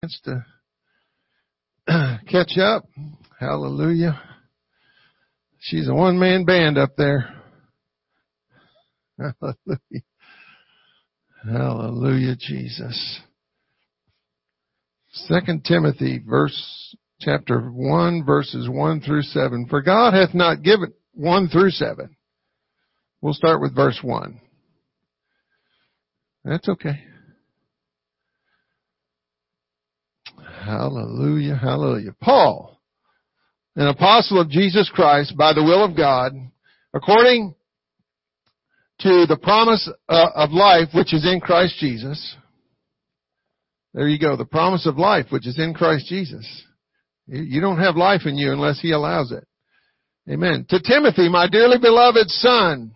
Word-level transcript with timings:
chance 0.00 0.20
to 0.24 0.44
catch 2.30 2.56
up. 2.58 2.84
Hallelujah. 3.38 4.20
She's 5.60 5.88
a 5.88 5.94
one 5.94 6.18
man 6.18 6.44
band 6.44 6.78
up 6.78 6.90
there. 6.96 7.34
Hallelujah. 9.18 10.02
Hallelujah, 11.44 12.36
Jesus. 12.38 13.20
Second 15.10 15.64
Timothy 15.64 16.22
verse, 16.24 16.96
chapter 17.20 17.60
1 17.60 18.24
verses 18.24 18.68
1 18.68 19.00
through 19.00 19.22
7. 19.22 19.66
For 19.68 19.82
God 19.82 20.14
hath 20.14 20.34
not 20.34 20.62
given, 20.62 20.92
1 21.14 21.48
through 21.48 21.70
7. 21.70 22.14
We'll 23.20 23.34
start 23.34 23.60
with 23.60 23.74
verse 23.74 23.98
1. 24.02 24.40
That's 26.44 26.68
okay. 26.68 27.02
Hallelujah, 30.68 31.56
hallelujah. 31.56 32.14
Paul, 32.20 32.78
an 33.74 33.86
apostle 33.86 34.38
of 34.38 34.50
Jesus 34.50 34.90
Christ 34.92 35.34
by 35.34 35.54
the 35.54 35.64
will 35.64 35.82
of 35.82 35.96
God, 35.96 36.34
according 36.92 37.54
to 39.00 39.24
the 39.26 39.38
promise 39.42 39.88
uh, 40.10 40.26
of 40.34 40.50
life 40.50 40.88
which 40.92 41.14
is 41.14 41.24
in 41.24 41.40
Christ 41.40 41.76
Jesus. 41.80 42.36
There 43.94 44.08
you 44.08 44.18
go, 44.18 44.36
the 44.36 44.44
promise 44.44 44.86
of 44.86 44.98
life 44.98 45.28
which 45.30 45.46
is 45.46 45.58
in 45.58 45.72
Christ 45.72 46.06
Jesus. 46.06 46.46
You 47.26 47.62
don't 47.62 47.80
have 47.80 47.96
life 47.96 48.26
in 48.26 48.36
you 48.36 48.52
unless 48.52 48.78
He 48.78 48.92
allows 48.92 49.32
it. 49.32 49.46
Amen. 50.30 50.66
To 50.68 50.80
Timothy, 50.82 51.30
my 51.30 51.48
dearly 51.48 51.78
beloved 51.78 52.28
son, 52.28 52.92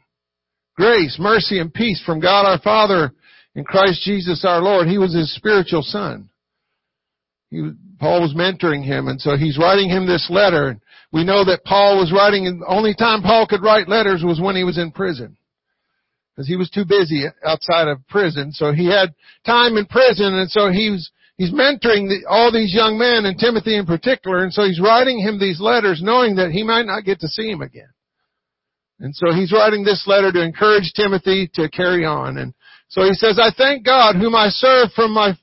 grace, 0.76 1.16
mercy, 1.18 1.58
and 1.58 1.72
peace 1.72 2.02
from 2.04 2.20
God 2.20 2.44
our 2.44 2.58
Father 2.58 3.14
and 3.54 3.64
Christ 3.64 4.02
Jesus 4.04 4.44
our 4.44 4.60
Lord. 4.60 4.88
He 4.88 4.98
was 4.98 5.14
his 5.14 5.34
spiritual 5.34 5.82
son. 5.82 6.28
Paul 8.00 8.22
was 8.22 8.34
mentoring 8.34 8.84
him, 8.84 9.08
and 9.08 9.20
so 9.20 9.36
he's 9.36 9.58
writing 9.58 9.88
him 9.88 10.06
this 10.06 10.28
letter. 10.30 10.80
We 11.12 11.24
know 11.24 11.44
that 11.44 11.64
Paul 11.64 11.98
was 11.98 12.12
writing, 12.12 12.44
the 12.44 12.66
only 12.66 12.94
time 12.94 13.22
Paul 13.22 13.46
could 13.46 13.62
write 13.62 13.88
letters 13.88 14.22
was 14.24 14.40
when 14.40 14.56
he 14.56 14.64
was 14.64 14.78
in 14.78 14.90
prison. 14.90 15.36
Because 16.34 16.48
he 16.48 16.56
was 16.56 16.70
too 16.70 16.86
busy 16.86 17.26
outside 17.44 17.88
of 17.88 18.06
prison, 18.08 18.52
so 18.52 18.72
he 18.72 18.86
had 18.86 19.14
time 19.44 19.76
in 19.76 19.84
prison, 19.84 20.32
and 20.34 20.50
so 20.50 20.70
he 20.70 20.88
was, 20.90 21.10
he's 21.36 21.52
mentoring 21.52 22.08
the, 22.08 22.24
all 22.28 22.50
these 22.50 22.72
young 22.72 22.96
men, 22.96 23.26
and 23.26 23.38
Timothy 23.38 23.76
in 23.76 23.84
particular, 23.84 24.42
and 24.42 24.52
so 24.52 24.64
he's 24.64 24.80
writing 24.80 25.18
him 25.18 25.38
these 25.38 25.60
letters 25.60 26.00
knowing 26.02 26.36
that 26.36 26.50
he 26.50 26.62
might 26.62 26.86
not 26.86 27.04
get 27.04 27.20
to 27.20 27.28
see 27.28 27.50
him 27.50 27.60
again. 27.60 27.92
And 28.98 29.14
so 29.14 29.32
he's 29.32 29.52
writing 29.52 29.84
this 29.84 30.04
letter 30.06 30.32
to 30.32 30.42
encourage 30.42 30.92
Timothy 30.94 31.50
to 31.54 31.68
carry 31.68 32.06
on. 32.06 32.38
And 32.38 32.54
so 32.88 33.02
he 33.02 33.12
says, 33.14 33.38
I 33.38 33.50
thank 33.54 33.84
God 33.84 34.16
whom 34.16 34.34
I 34.34 34.48
serve 34.48 34.92
from 34.94 35.12
my 35.12 35.36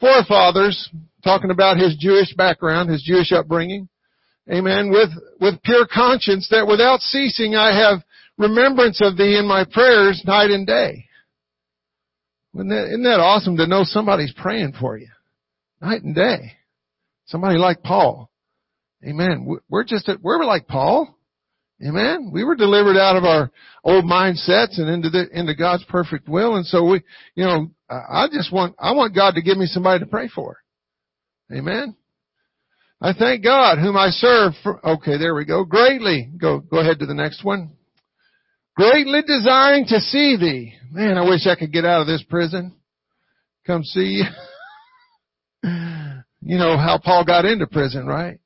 forefathers, 0.00 0.90
talking 1.24 1.50
about 1.50 1.76
his 1.76 1.96
Jewish 1.98 2.34
background, 2.34 2.90
his 2.90 3.02
Jewish 3.02 3.32
upbringing. 3.32 3.88
Amen. 4.50 4.90
With, 4.90 5.10
with 5.40 5.62
pure 5.62 5.86
conscience 5.92 6.48
that 6.50 6.66
without 6.66 7.00
ceasing 7.00 7.54
I 7.54 7.76
have 7.78 8.02
remembrance 8.38 9.00
of 9.00 9.16
thee 9.16 9.36
in 9.38 9.46
my 9.46 9.64
prayers 9.64 10.22
night 10.26 10.50
and 10.50 10.66
day. 10.66 11.06
Isn't 12.54 12.68
that, 12.68 12.86
isn't 12.88 13.04
that 13.04 13.20
awesome 13.20 13.56
to 13.56 13.66
know 13.66 13.82
somebody's 13.84 14.34
praying 14.36 14.74
for 14.78 14.98
you? 14.98 15.08
Night 15.80 16.02
and 16.02 16.14
day. 16.14 16.52
Somebody 17.26 17.58
like 17.58 17.82
Paul. 17.82 18.30
Amen. 19.06 19.48
We're 19.68 19.84
just, 19.84 20.08
we're 20.22 20.44
like 20.44 20.66
Paul. 20.66 21.16
Amen. 21.84 22.30
We 22.32 22.44
were 22.44 22.54
delivered 22.54 22.96
out 22.96 23.16
of 23.16 23.24
our 23.24 23.50
old 23.82 24.04
mindsets 24.04 24.78
and 24.78 24.88
into 24.88 25.10
the, 25.10 25.26
into 25.32 25.54
God's 25.54 25.84
perfect 25.84 26.28
will. 26.28 26.56
And 26.56 26.66
so 26.66 26.84
we, 26.84 27.02
you 27.34 27.44
know, 27.44 27.70
I 27.88 28.28
just 28.32 28.52
want, 28.52 28.76
I 28.78 28.92
want 28.92 29.14
God 29.14 29.34
to 29.34 29.42
give 29.42 29.58
me 29.58 29.66
somebody 29.66 30.00
to 30.00 30.06
pray 30.06 30.28
for. 30.28 30.58
Amen. 31.52 31.96
I 33.00 33.12
thank 33.12 33.42
God 33.42 33.78
whom 33.78 33.96
I 33.96 34.10
serve 34.10 34.52
for, 34.62 34.84
okay, 34.86 35.18
there 35.18 35.34
we 35.34 35.44
go. 35.44 35.64
Greatly. 35.64 36.30
Go, 36.40 36.60
go 36.60 36.78
ahead 36.78 37.00
to 37.00 37.06
the 37.06 37.14
next 37.14 37.44
one. 37.44 37.72
Greatly 38.76 39.22
desiring 39.26 39.84
to 39.86 40.00
see 40.00 40.36
thee. 40.36 40.74
Man, 40.92 41.18
I 41.18 41.28
wish 41.28 41.46
I 41.46 41.56
could 41.56 41.72
get 41.72 41.84
out 41.84 42.02
of 42.02 42.06
this 42.06 42.22
prison. 42.28 42.74
Come 43.66 43.82
see 43.82 44.22
you. 44.22 44.24
you 46.42 46.58
know 46.58 46.76
how 46.76 46.98
Paul 47.02 47.24
got 47.24 47.44
into 47.44 47.66
prison, 47.66 48.06
right? 48.06 48.38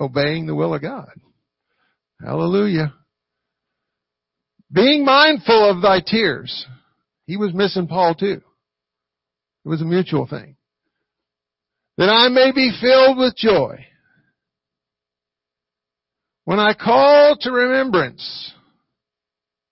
Obeying 0.00 0.46
the 0.46 0.54
will 0.54 0.74
of 0.74 0.82
God. 0.82 1.10
Hallelujah. 2.20 2.92
Being 4.72 5.04
mindful 5.04 5.70
of 5.70 5.82
thy 5.82 6.00
tears. 6.04 6.66
He 7.26 7.36
was 7.36 7.54
missing 7.54 7.86
Paul 7.86 8.14
too. 8.14 8.42
It 9.64 9.68
was 9.68 9.80
a 9.80 9.84
mutual 9.84 10.26
thing. 10.26 10.56
That 12.00 12.08
I 12.08 12.30
may 12.30 12.50
be 12.50 12.72
filled 12.80 13.18
with 13.18 13.36
joy. 13.36 13.84
When 16.46 16.58
I 16.58 16.72
call 16.72 17.36
to 17.42 17.52
remembrance 17.52 18.54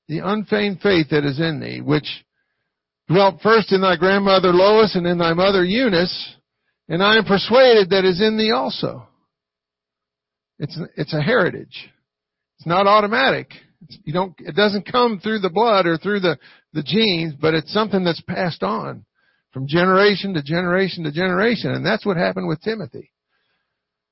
the 0.09 0.19
unfeigned 0.19 0.83
faith 0.83 1.07
that 1.11 1.25
is 1.25 1.41
in 1.41 1.59
thee, 1.59 1.81
which 1.81 2.07
dwelt 3.09 3.41
first 3.41 3.73
in 3.73 3.81
thy 3.81 3.97
grandmother 3.97 4.53
Lois 4.53 4.95
and 4.95 5.07
in 5.07 5.17
thy 5.17 5.33
mother 5.33 5.65
Eunice, 5.65 6.37
and 6.91 7.03
I 7.03 7.17
am 7.17 7.25
persuaded 7.25 7.89
that 7.91 8.05
is 8.05 8.21
in 8.21 8.37
thee 8.37 8.53
also. 8.53 9.09
It's, 10.59 10.79
it's 10.99 11.15
a 11.15 11.23
heritage. 11.23 11.89
It's 12.59 12.67
not 12.67 12.87
automatic. 12.87 13.53
It's, 13.81 13.97
you 14.05 14.13
don't, 14.13 14.35
it 14.41 14.55
doesn't 14.55 14.93
come 14.93 15.19
through 15.19 15.39
the 15.39 15.49
blood 15.49 15.87
or 15.87 15.97
through 15.97 16.21
the, 16.21 16.39
the 16.75 16.83
genes, 16.83 17.33
but 17.41 17.55
it's 17.55 17.73
something 17.73 18.05
that's 18.05 18.21
passed 18.21 18.63
on 18.63 19.07
from 19.53 19.67
generation 19.67 20.35
to 20.35 20.43
generation 20.43 21.05
to 21.05 21.13
generation. 21.13 21.73
And 21.73 21.85
that's 21.85 22.05
what 22.05 22.17
happened 22.17 22.49
with 22.49 22.63
Timothy. 22.63 23.11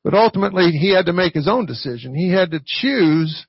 But 0.04 0.14
ultimately, 0.14 0.70
he 0.70 0.94
had 0.94 1.06
to 1.06 1.12
make 1.12 1.34
his 1.34 1.48
own 1.48 1.66
decision. 1.66 2.14
He 2.14 2.30
had 2.30 2.52
to 2.52 2.60
choose, 2.64 3.44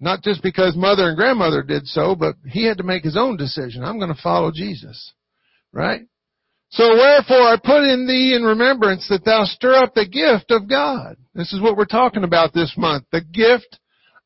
not 0.00 0.22
just 0.22 0.42
because 0.42 0.74
mother 0.74 1.08
and 1.08 1.16
grandmother 1.16 1.62
did 1.62 1.86
so, 1.86 2.14
but 2.14 2.34
he 2.46 2.64
had 2.64 2.78
to 2.78 2.84
make 2.84 3.04
his 3.04 3.16
own 3.16 3.36
decision. 3.36 3.84
I'm 3.84 3.98
going 3.98 4.14
to 4.14 4.22
follow 4.22 4.50
Jesus. 4.50 5.12
Right? 5.72 6.02
So 6.70 6.94
wherefore 6.94 7.42
I 7.42 7.56
put 7.62 7.84
in 7.84 8.06
thee 8.06 8.34
in 8.34 8.42
remembrance 8.42 9.06
that 9.10 9.26
thou 9.26 9.44
stir 9.44 9.74
up 9.74 9.94
the 9.94 10.06
gift 10.06 10.50
of 10.50 10.68
God. 10.68 11.16
This 11.34 11.52
is 11.52 11.60
what 11.60 11.76
we're 11.76 11.84
talking 11.84 12.24
about 12.24 12.54
this 12.54 12.72
month. 12.78 13.04
The 13.12 13.20
gift 13.20 13.78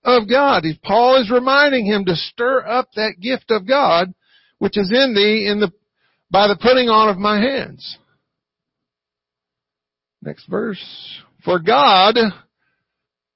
of 0.05 0.29
God. 0.29 0.65
Paul 0.85 1.21
is 1.21 1.31
reminding 1.31 1.87
him 1.87 2.05
to 2.05 2.15
stir 2.15 2.65
up 2.65 2.89
that 2.95 3.15
gift 3.21 3.51
of 3.51 3.67
God, 3.67 4.15
which 4.59 4.79
is 4.79 4.93
in 4.93 5.15
thee 5.15 5.49
in 5.51 5.59
the, 5.59 5.73
by 6.31 6.49
the 6.49 6.57
putting 6.57 6.89
on 6.89 7.09
of 7.09 7.19
my 7.19 7.41
hands. 7.41 7.99
Next 10.23 10.47
verse. 10.47 10.85
For 11.45 11.59
God 11.59 12.17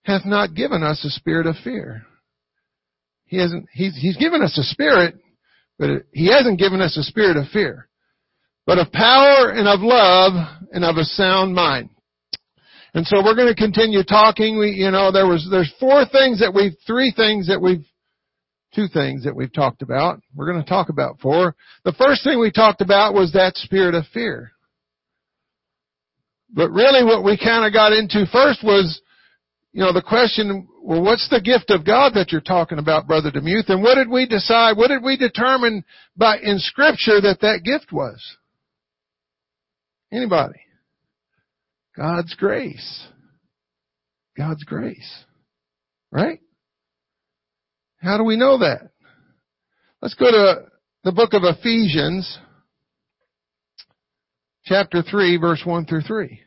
hath 0.04 0.24
not 0.24 0.54
given 0.54 0.82
us 0.82 1.04
a 1.04 1.10
spirit 1.10 1.46
of 1.46 1.56
fear. 1.62 2.02
He 3.26 3.38
hasn't, 3.38 3.66
he's, 3.72 3.96
he's 3.96 4.16
given 4.16 4.42
us 4.42 4.58
a 4.58 4.64
spirit, 4.64 5.14
but 5.78 6.04
he 6.12 6.32
hasn't 6.32 6.58
given 6.58 6.80
us 6.80 6.96
a 6.96 7.02
spirit 7.02 7.36
of 7.36 7.46
fear 7.52 7.88
but 8.70 8.78
of 8.78 8.92
power 8.92 9.50
and 9.50 9.66
of 9.66 9.80
love 9.80 10.32
and 10.72 10.84
of 10.84 10.96
a 10.96 11.02
sound 11.02 11.52
mind. 11.52 11.90
And 12.94 13.04
so 13.04 13.16
we're 13.20 13.34
going 13.34 13.52
to 13.52 13.60
continue 13.60 14.04
talking. 14.04 14.60
We, 14.60 14.70
you 14.70 14.92
know, 14.92 15.10
there 15.10 15.26
was, 15.26 15.46
there's 15.50 15.74
four 15.80 16.04
things 16.06 16.38
that 16.38 16.54
we've, 16.54 16.76
three 16.86 17.12
things 17.14 17.48
that 17.48 17.60
we've, 17.60 17.84
two 18.74 18.86
things 18.88 19.24
that 19.24 19.34
we've 19.34 19.52
talked 19.52 19.82
about. 19.82 20.20
We're 20.34 20.50
going 20.50 20.62
to 20.62 20.68
talk 20.68 20.88
about 20.88 21.20
four. 21.20 21.54
The 21.84 21.92
first 21.92 22.24
thing 22.24 22.38
we 22.38 22.52
talked 22.52 22.80
about 22.80 23.14
was 23.14 23.32
that 23.32 23.56
spirit 23.56 23.94
of 23.94 24.04
fear. 24.12 24.52
But 26.52 26.70
really 26.70 27.04
what 27.04 27.24
we 27.24 27.38
kind 27.38 27.64
of 27.64 27.72
got 27.72 27.92
into 27.92 28.26
first 28.32 28.62
was, 28.64 29.00
you 29.72 29.80
know, 29.80 29.92
the 29.92 30.02
question, 30.02 30.68
well, 30.82 31.02
what's 31.02 31.28
the 31.28 31.40
gift 31.40 31.70
of 31.70 31.86
God 31.86 32.12
that 32.14 32.32
you're 32.32 32.40
talking 32.40 32.78
about, 32.78 33.06
Brother 33.06 33.30
Demuth? 33.30 33.66
And 33.68 33.82
what 33.82 33.94
did 33.94 34.08
we 34.08 34.26
decide, 34.26 34.76
what 34.76 34.88
did 34.88 35.02
we 35.02 35.16
determine 35.16 35.84
by, 36.16 36.38
in 36.38 36.58
scripture 36.58 37.20
that 37.20 37.38
that 37.42 37.62
gift 37.64 37.92
was? 37.92 38.20
Anybody? 40.12 40.60
God's 41.96 42.34
grace. 42.34 43.06
God's 44.36 44.64
grace. 44.64 45.24
Right? 46.10 46.40
How 48.00 48.16
do 48.16 48.24
we 48.24 48.36
know 48.36 48.58
that? 48.58 48.90
Let's 50.00 50.14
go 50.14 50.30
to 50.30 50.66
the 51.04 51.12
book 51.12 51.34
of 51.34 51.42
Ephesians, 51.44 52.38
chapter 54.64 55.02
3, 55.02 55.36
verse 55.36 55.62
1 55.64 55.84
through 55.84 56.02
3. 56.02 56.40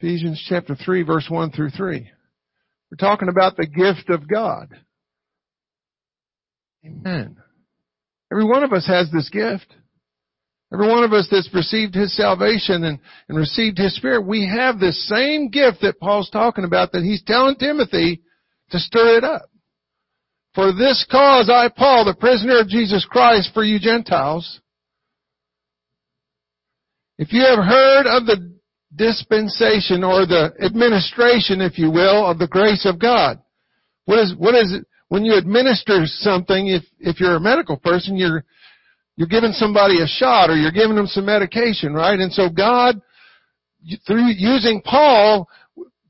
Ephesians 0.00 0.42
chapter 0.48 0.74
3, 0.74 1.02
verse 1.02 1.26
1 1.28 1.50
through 1.52 1.70
3. 1.70 2.10
We're 2.90 2.96
talking 2.96 3.28
about 3.28 3.56
the 3.56 3.66
gift 3.66 4.08
of 4.08 4.26
God. 4.26 4.68
Amen. 6.84 7.36
Every 8.32 8.44
one 8.44 8.64
of 8.64 8.72
us 8.72 8.86
has 8.86 9.10
this 9.12 9.28
gift. 9.28 9.66
Every 10.72 10.88
one 10.88 11.04
of 11.04 11.12
us 11.12 11.28
that's 11.30 11.52
received 11.52 11.94
His 11.94 12.16
salvation 12.16 12.84
and, 12.84 12.98
and 13.28 13.36
received 13.38 13.76
His 13.76 13.94
Spirit, 13.94 14.26
we 14.26 14.48
have 14.48 14.80
this 14.80 15.06
same 15.08 15.50
gift 15.50 15.82
that 15.82 16.00
Paul's 16.00 16.30
talking 16.30 16.64
about 16.64 16.92
that 16.92 17.02
he's 17.02 17.22
telling 17.22 17.56
Timothy 17.56 18.22
to 18.72 18.78
stir 18.78 19.18
it 19.18 19.24
up. 19.24 19.48
For 20.54 20.72
this 20.72 21.06
cause 21.10 21.48
I, 21.48 21.68
Paul, 21.74 22.04
the 22.04 22.14
prisoner 22.14 22.58
of 22.60 22.68
Jesus 22.68 23.06
Christ 23.08 23.50
for 23.54 23.64
you 23.64 23.78
Gentiles, 23.78 24.60
If 27.16 27.32
you 27.32 27.42
have 27.42 27.64
heard 27.64 28.06
of 28.06 28.26
the 28.26 28.52
dispensation 28.94 30.04
or 30.04 30.26
the 30.26 30.52
administration, 30.62 31.60
if 31.60 31.78
you 31.78 31.90
will, 31.90 32.26
of 32.26 32.38
the 32.38 32.48
grace 32.48 32.84
of 32.84 33.00
God. 33.00 33.38
What 34.04 34.18
is, 34.18 34.34
what 34.36 34.54
is 34.54 34.74
it? 34.74 34.86
When 35.08 35.24
you 35.24 35.36
administer 35.36 36.02
something, 36.04 36.68
if, 36.68 36.82
if 36.98 37.20
you're 37.20 37.36
a 37.36 37.40
medical 37.40 37.76
person, 37.76 38.16
you're, 38.16 38.44
you're 39.16 39.28
giving 39.28 39.52
somebody 39.52 40.02
a 40.02 40.06
shot 40.06 40.50
or 40.50 40.56
you're 40.56 40.72
giving 40.72 40.96
them 40.96 41.06
some 41.06 41.26
medication, 41.26 41.92
right? 41.92 42.18
And 42.18 42.32
so 42.32 42.48
God, 42.48 43.00
through 44.06 44.28
using 44.36 44.80
Paul, 44.82 45.48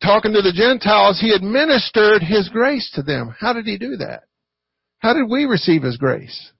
talking 0.02 0.32
to 0.32 0.42
the 0.42 0.52
Gentiles, 0.52 1.20
he 1.20 1.32
administered 1.32 2.22
his 2.22 2.48
grace 2.48 2.90
to 2.94 3.02
them. 3.02 3.34
How 3.38 3.52
did 3.52 3.66
he 3.66 3.78
do 3.78 3.96
that? 3.96 4.24
How 4.98 5.14
did 5.14 5.30
we 5.30 5.44
receive 5.44 5.82
his 5.82 5.96
grace? 5.96 6.52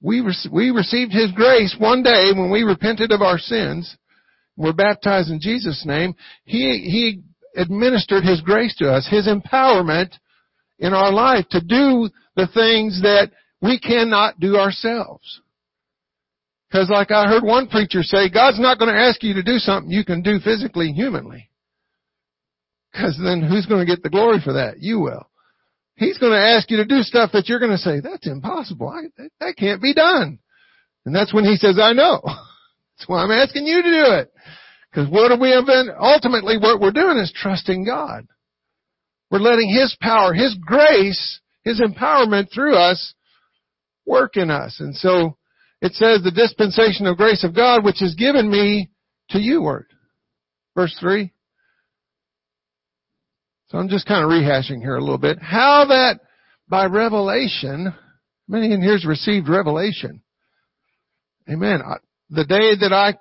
We, 0.00 0.22
we 0.52 0.70
received 0.70 1.12
his 1.12 1.32
grace 1.32 1.74
one 1.78 2.02
day 2.02 2.30
when 2.34 2.50
we 2.50 2.62
repented 2.62 3.10
of 3.10 3.22
our 3.22 3.38
sins 3.38 3.96
were 4.58 4.72
baptized 4.72 5.30
in 5.30 5.40
Jesus' 5.40 5.86
name, 5.86 6.14
He, 6.44 6.58
He 6.90 7.22
administered 7.56 8.24
His 8.24 8.40
grace 8.42 8.74
to 8.76 8.90
us, 8.90 9.08
His 9.08 9.26
empowerment 9.26 10.12
in 10.78 10.92
our 10.92 11.12
life 11.12 11.48
to 11.50 11.60
do 11.60 12.10
the 12.36 12.48
things 12.48 13.00
that 13.02 13.30
we 13.62 13.78
cannot 13.78 14.38
do 14.40 14.56
ourselves. 14.56 15.40
Because 16.70 16.90
like 16.90 17.10
I 17.10 17.26
heard 17.26 17.42
one 17.42 17.68
preacher 17.68 18.02
say, 18.02 18.28
God's 18.28 18.60
not 18.60 18.78
going 18.78 18.92
to 18.92 19.00
ask 19.00 19.22
you 19.22 19.34
to 19.34 19.42
do 19.42 19.58
something 19.58 19.90
you 19.90 20.04
can 20.04 20.22
do 20.22 20.38
physically, 20.38 20.92
humanly. 20.92 21.50
Because 22.92 23.18
then 23.22 23.42
who's 23.42 23.66
going 23.66 23.84
to 23.84 23.90
get 23.90 24.02
the 24.02 24.10
glory 24.10 24.38
for 24.42 24.54
that? 24.54 24.80
You 24.80 25.00
will. 25.00 25.28
He's 25.96 26.18
going 26.18 26.32
to 26.32 26.38
ask 26.38 26.70
you 26.70 26.76
to 26.78 26.84
do 26.84 27.02
stuff 27.02 27.32
that 27.32 27.48
you're 27.48 27.58
going 27.58 27.72
to 27.72 27.78
say, 27.78 28.00
that's 28.00 28.26
impossible. 28.26 28.88
I, 28.88 29.08
that, 29.16 29.30
that 29.40 29.56
can't 29.56 29.82
be 29.82 29.94
done. 29.94 30.38
And 31.04 31.14
that's 31.14 31.32
when 31.32 31.44
he 31.44 31.56
says, 31.56 31.78
I 31.80 31.92
know. 31.92 32.20
That's 32.98 33.08
why 33.08 33.22
I'm 33.22 33.30
asking 33.30 33.64
you 33.64 33.80
to 33.80 33.88
do 33.88 34.12
it. 34.14 34.32
Because 34.90 35.08
what 35.08 35.30
are 35.30 35.38
we 35.38 35.52
ultimately 35.52 36.58
what 36.58 36.80
we're 36.80 36.90
doing 36.90 37.16
is 37.18 37.32
trusting 37.32 37.84
God. 37.84 38.26
We're 39.30 39.38
letting 39.38 39.72
His 39.72 39.96
power, 40.00 40.34
His 40.34 40.56
grace, 40.60 41.40
His 41.62 41.80
empowerment 41.80 42.52
through 42.52 42.74
us 42.74 43.14
work 44.04 44.36
in 44.36 44.50
us. 44.50 44.80
And 44.80 44.96
so 44.96 45.37
it 45.80 45.94
says 45.94 46.22
the 46.22 46.30
dispensation 46.30 47.06
of 47.06 47.16
grace 47.16 47.44
of 47.44 47.54
God 47.54 47.84
which 47.84 48.02
is 48.02 48.14
given 48.14 48.50
me 48.50 48.90
to 49.30 49.38
you 49.38 49.62
word. 49.62 49.86
Verse 50.74 50.96
three. 51.00 51.32
So 53.68 53.78
I'm 53.78 53.88
just 53.88 54.06
kind 54.06 54.24
of 54.24 54.30
rehashing 54.30 54.80
here 54.80 54.96
a 54.96 55.00
little 55.00 55.18
bit. 55.18 55.38
How 55.40 55.86
that 55.88 56.20
by 56.68 56.86
revelation, 56.86 57.92
many 58.46 58.72
in 58.72 58.80
here's 58.80 59.04
received 59.04 59.48
revelation. 59.48 60.22
Amen 61.50 61.82
the 62.30 62.44
day 62.44 62.76
that 62.80 62.92
I 62.92 63.14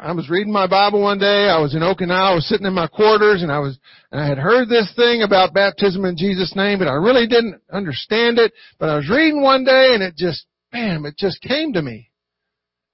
I 0.00 0.12
was 0.12 0.30
reading 0.30 0.52
my 0.52 0.68
Bible 0.68 1.02
one 1.02 1.18
day. 1.18 1.48
I 1.50 1.58
was 1.58 1.74
in 1.74 1.80
Okinawa. 1.80 2.30
I 2.30 2.34
was 2.34 2.48
sitting 2.48 2.66
in 2.66 2.72
my 2.72 2.86
quarters, 2.86 3.42
and 3.42 3.50
I 3.50 3.58
was 3.58 3.78
and 4.12 4.20
I 4.20 4.28
had 4.28 4.38
heard 4.38 4.68
this 4.68 4.92
thing 4.94 5.22
about 5.22 5.54
baptism 5.54 6.04
in 6.04 6.16
Jesus' 6.16 6.54
name, 6.54 6.78
but 6.78 6.86
I 6.86 6.94
really 6.94 7.26
didn't 7.26 7.60
understand 7.70 8.38
it. 8.38 8.52
But 8.78 8.90
I 8.90 8.96
was 8.96 9.10
reading 9.10 9.42
one 9.42 9.64
day, 9.64 9.90
and 9.94 10.02
it 10.02 10.16
just 10.16 10.46
bam, 10.72 11.06
it 11.06 11.16
just 11.16 11.40
came 11.42 11.74
to 11.74 11.82
me. 11.82 12.10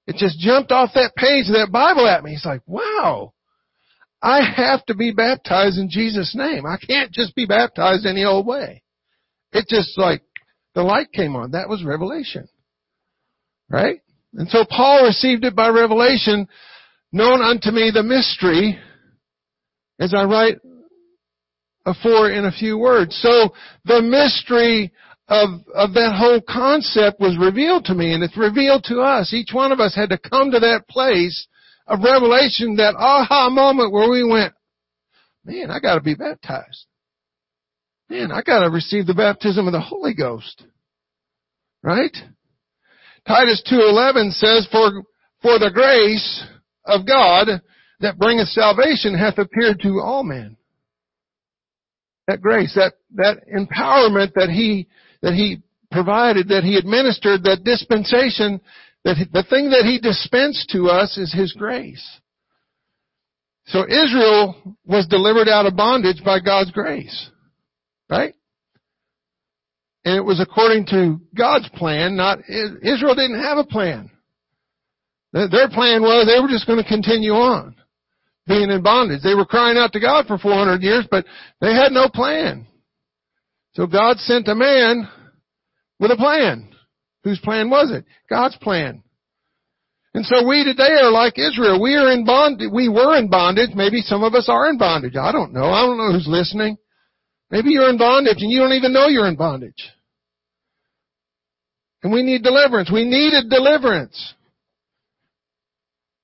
It 0.05 0.17
just 0.17 0.39
jumped 0.39 0.71
off 0.71 0.91
that 0.95 1.15
page 1.15 1.47
of 1.47 1.53
that 1.53 1.71
Bible 1.71 2.07
at 2.07 2.23
me. 2.23 2.33
It's 2.33 2.45
like, 2.45 2.61
wow, 2.65 3.33
I 4.21 4.41
have 4.41 4.85
to 4.85 4.95
be 4.95 5.11
baptized 5.11 5.77
in 5.77 5.89
Jesus' 5.89 6.35
name. 6.35 6.65
I 6.65 6.77
can't 6.77 7.11
just 7.11 7.35
be 7.35 7.45
baptized 7.45 8.05
any 8.05 8.25
old 8.25 8.45
way. 8.45 8.83
It 9.53 9.65
just 9.67 9.97
like 9.97 10.21
the 10.75 10.83
light 10.83 11.11
came 11.11 11.35
on. 11.35 11.51
That 11.51 11.69
was 11.69 11.83
revelation, 11.83 12.47
right? 13.69 14.01
And 14.33 14.49
so 14.49 14.65
Paul 14.69 15.05
received 15.05 15.45
it 15.45 15.55
by 15.55 15.69
revelation, 15.69 16.47
known 17.11 17.41
unto 17.41 17.71
me 17.71 17.91
the 17.93 18.03
mystery, 18.03 18.79
as 19.99 20.13
I 20.13 20.23
write 20.23 20.57
afore 21.85 22.29
in 22.29 22.45
a 22.45 22.51
few 22.51 22.77
words. 22.77 23.17
So 23.21 23.53
the 23.85 24.01
mystery 24.01 24.91
of, 25.29 25.61
of 25.75 25.93
that 25.93 26.15
whole 26.17 26.41
concept 26.41 27.19
was 27.19 27.37
revealed 27.39 27.85
to 27.85 27.93
me 27.93 28.13
and 28.13 28.23
it's 28.23 28.37
revealed 28.37 28.83
to 28.85 29.01
us. 29.01 29.31
Each 29.31 29.51
one 29.53 29.71
of 29.71 29.79
us 29.79 29.95
had 29.95 30.09
to 30.09 30.17
come 30.17 30.51
to 30.51 30.59
that 30.59 30.87
place 30.89 31.47
of 31.85 32.03
revelation, 32.03 32.75
that 32.77 32.95
aha 32.97 33.49
moment 33.49 33.91
where 33.91 34.09
we 34.09 34.23
went, 34.23 34.53
man, 35.45 35.69
I 35.69 35.79
gotta 35.79 36.01
be 36.01 36.15
baptized. 36.15 36.85
Man, 38.09 38.31
I 38.31 38.41
gotta 38.41 38.71
receive 38.71 39.05
the 39.05 39.13
baptism 39.13 39.67
of 39.67 39.73
the 39.73 39.79
Holy 39.79 40.15
Ghost. 40.15 40.63
Right? 41.83 42.15
Titus 43.27 43.61
2.11 43.71 44.31
says, 44.33 44.67
for, 44.71 45.03
for 45.43 45.59
the 45.59 45.69
grace 45.71 46.43
of 46.85 47.05
God 47.05 47.61
that 47.99 48.17
bringeth 48.17 48.47
salvation 48.47 49.15
hath 49.15 49.37
appeared 49.37 49.79
to 49.81 49.99
all 49.99 50.23
men. 50.23 50.57
That 52.27 52.41
grace, 52.41 52.73
that, 52.75 52.93
that 53.15 53.41
empowerment 53.47 54.33
that 54.33 54.49
He, 54.49 54.87
that 55.21 55.33
He 55.33 55.61
provided, 55.91 56.49
that 56.49 56.63
He 56.63 56.77
administered, 56.77 57.43
that 57.43 57.63
dispensation, 57.63 58.61
that 59.03 59.15
the 59.31 59.43
thing 59.49 59.69
that 59.71 59.85
He 59.85 59.99
dispensed 59.99 60.69
to 60.71 60.87
us 60.87 61.17
is 61.17 61.33
His 61.33 61.53
grace. 61.53 62.05
So 63.67 63.83
Israel 63.83 64.77
was 64.85 65.07
delivered 65.07 65.47
out 65.47 65.65
of 65.65 65.75
bondage 65.75 66.23
by 66.23 66.39
God's 66.39 66.71
grace. 66.71 67.29
Right? 68.09 68.33
And 70.05 70.15
it 70.15 70.25
was 70.25 70.39
according 70.39 70.87
to 70.87 71.19
God's 71.37 71.69
plan, 71.69 72.15
not, 72.15 72.39
Israel 72.49 73.15
didn't 73.15 73.43
have 73.43 73.57
a 73.57 73.63
plan. 73.63 74.09
Their 75.33 75.69
plan 75.69 76.01
was 76.01 76.25
they 76.25 76.41
were 76.41 76.47
just 76.47 76.65
going 76.65 76.81
to 76.81 76.89
continue 76.89 77.33
on 77.33 77.75
being 78.47 78.71
in 78.71 78.81
bondage. 78.81 79.21
They 79.21 79.35
were 79.35 79.45
crying 79.45 79.77
out 79.77 79.93
to 79.93 79.99
God 79.99 80.25
for 80.25 80.39
400 80.39 80.81
years, 80.81 81.05
but 81.09 81.25
they 81.61 81.73
had 81.73 81.91
no 81.91 82.09
plan. 82.09 82.65
So 83.79 83.87
God 83.87 84.17
sent 84.17 84.49
a 84.49 84.55
man 84.55 85.07
with 86.01 86.11
a 86.11 86.17
plan. 86.17 86.69
Whose 87.23 87.39
plan 87.39 87.69
was 87.69 87.91
it? 87.91 88.03
God's 88.29 88.57
plan. 88.57 89.03
And 90.13 90.25
so 90.25 90.45
we 90.45 90.65
today 90.65 90.99
are 91.01 91.11
like 91.11 91.39
Israel. 91.39 91.81
We 91.81 91.95
are 91.95 92.11
in 92.11 92.25
bondage. 92.25 92.69
We 92.73 92.89
were 92.89 93.17
in 93.17 93.29
bondage. 93.29 93.69
Maybe 93.73 94.01
some 94.01 94.21
of 94.21 94.33
us 94.33 94.49
are 94.49 94.69
in 94.69 94.77
bondage. 94.77 95.15
I 95.15 95.31
don't 95.31 95.53
know. 95.53 95.63
I 95.63 95.85
don't 95.85 95.97
know 95.97 96.11
who's 96.11 96.27
listening. 96.27 96.77
Maybe 97.51 97.69
you're 97.69 97.89
in 97.89 97.97
bondage 97.97 98.41
and 98.41 98.51
you 98.51 98.59
don't 98.59 98.73
even 98.73 98.91
know 98.91 99.07
you're 99.07 99.29
in 99.29 99.37
bondage. 99.37 99.89
And 102.03 102.11
we 102.11 102.21
need 102.21 102.43
deliverance. 102.43 102.91
We 102.91 103.05
needed 103.05 103.49
deliverance. 103.49 104.33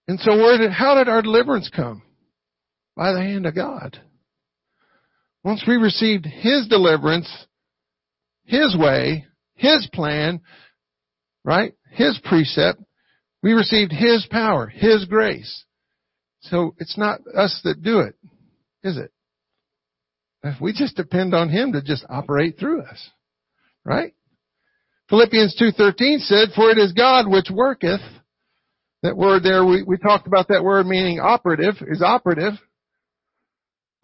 And 0.09 0.19
so 0.19 0.35
where 0.35 0.57
did, 0.57 0.71
how 0.71 0.95
did 0.95 1.07
our 1.07 1.21
deliverance 1.21 1.71
come? 1.73 2.01
By 2.97 3.13
the 3.13 3.21
hand 3.21 3.45
of 3.45 3.55
God. 3.55 3.97
Once 5.45 5.63
we 5.67 5.75
received 5.75 6.25
His 6.25 6.67
deliverance, 6.67 7.29
His 8.45 8.75
way, 8.75 9.27
His 9.53 9.87
plan, 9.93 10.41
right? 11.43 11.73
His 11.91 12.19
precept, 12.23 12.81
we 13.43 13.53
received 13.53 13.91
His 13.91 14.27
power, 14.31 14.65
His 14.65 15.05
grace. 15.05 15.63
So 16.41 16.73
it's 16.79 16.97
not 16.97 17.19
us 17.37 17.61
that 17.63 17.83
do 17.83 17.99
it, 17.99 18.15
is 18.83 18.97
it? 18.97 19.11
We 20.59 20.73
just 20.73 20.95
depend 20.95 21.35
on 21.35 21.49
Him 21.49 21.73
to 21.73 21.81
just 21.83 22.05
operate 22.09 22.57
through 22.59 22.81
us. 22.81 23.09
Right? 23.83 24.13
Philippians 25.09 25.55
2.13 25.61 26.21
said, 26.21 26.49
For 26.55 26.71
it 26.71 26.79
is 26.79 26.93
God 26.93 27.27
which 27.27 27.51
worketh. 27.51 28.01
That 29.03 29.15
word 29.15 29.43
there, 29.43 29.63
we, 29.63 29.83
we 29.83 29.97
talked 29.97 30.25
about 30.25 30.47
that 30.47 30.63
word 30.63 30.87
meaning 30.87 31.19
operative, 31.19 31.75
is 31.87 32.01
operative. 32.01 32.53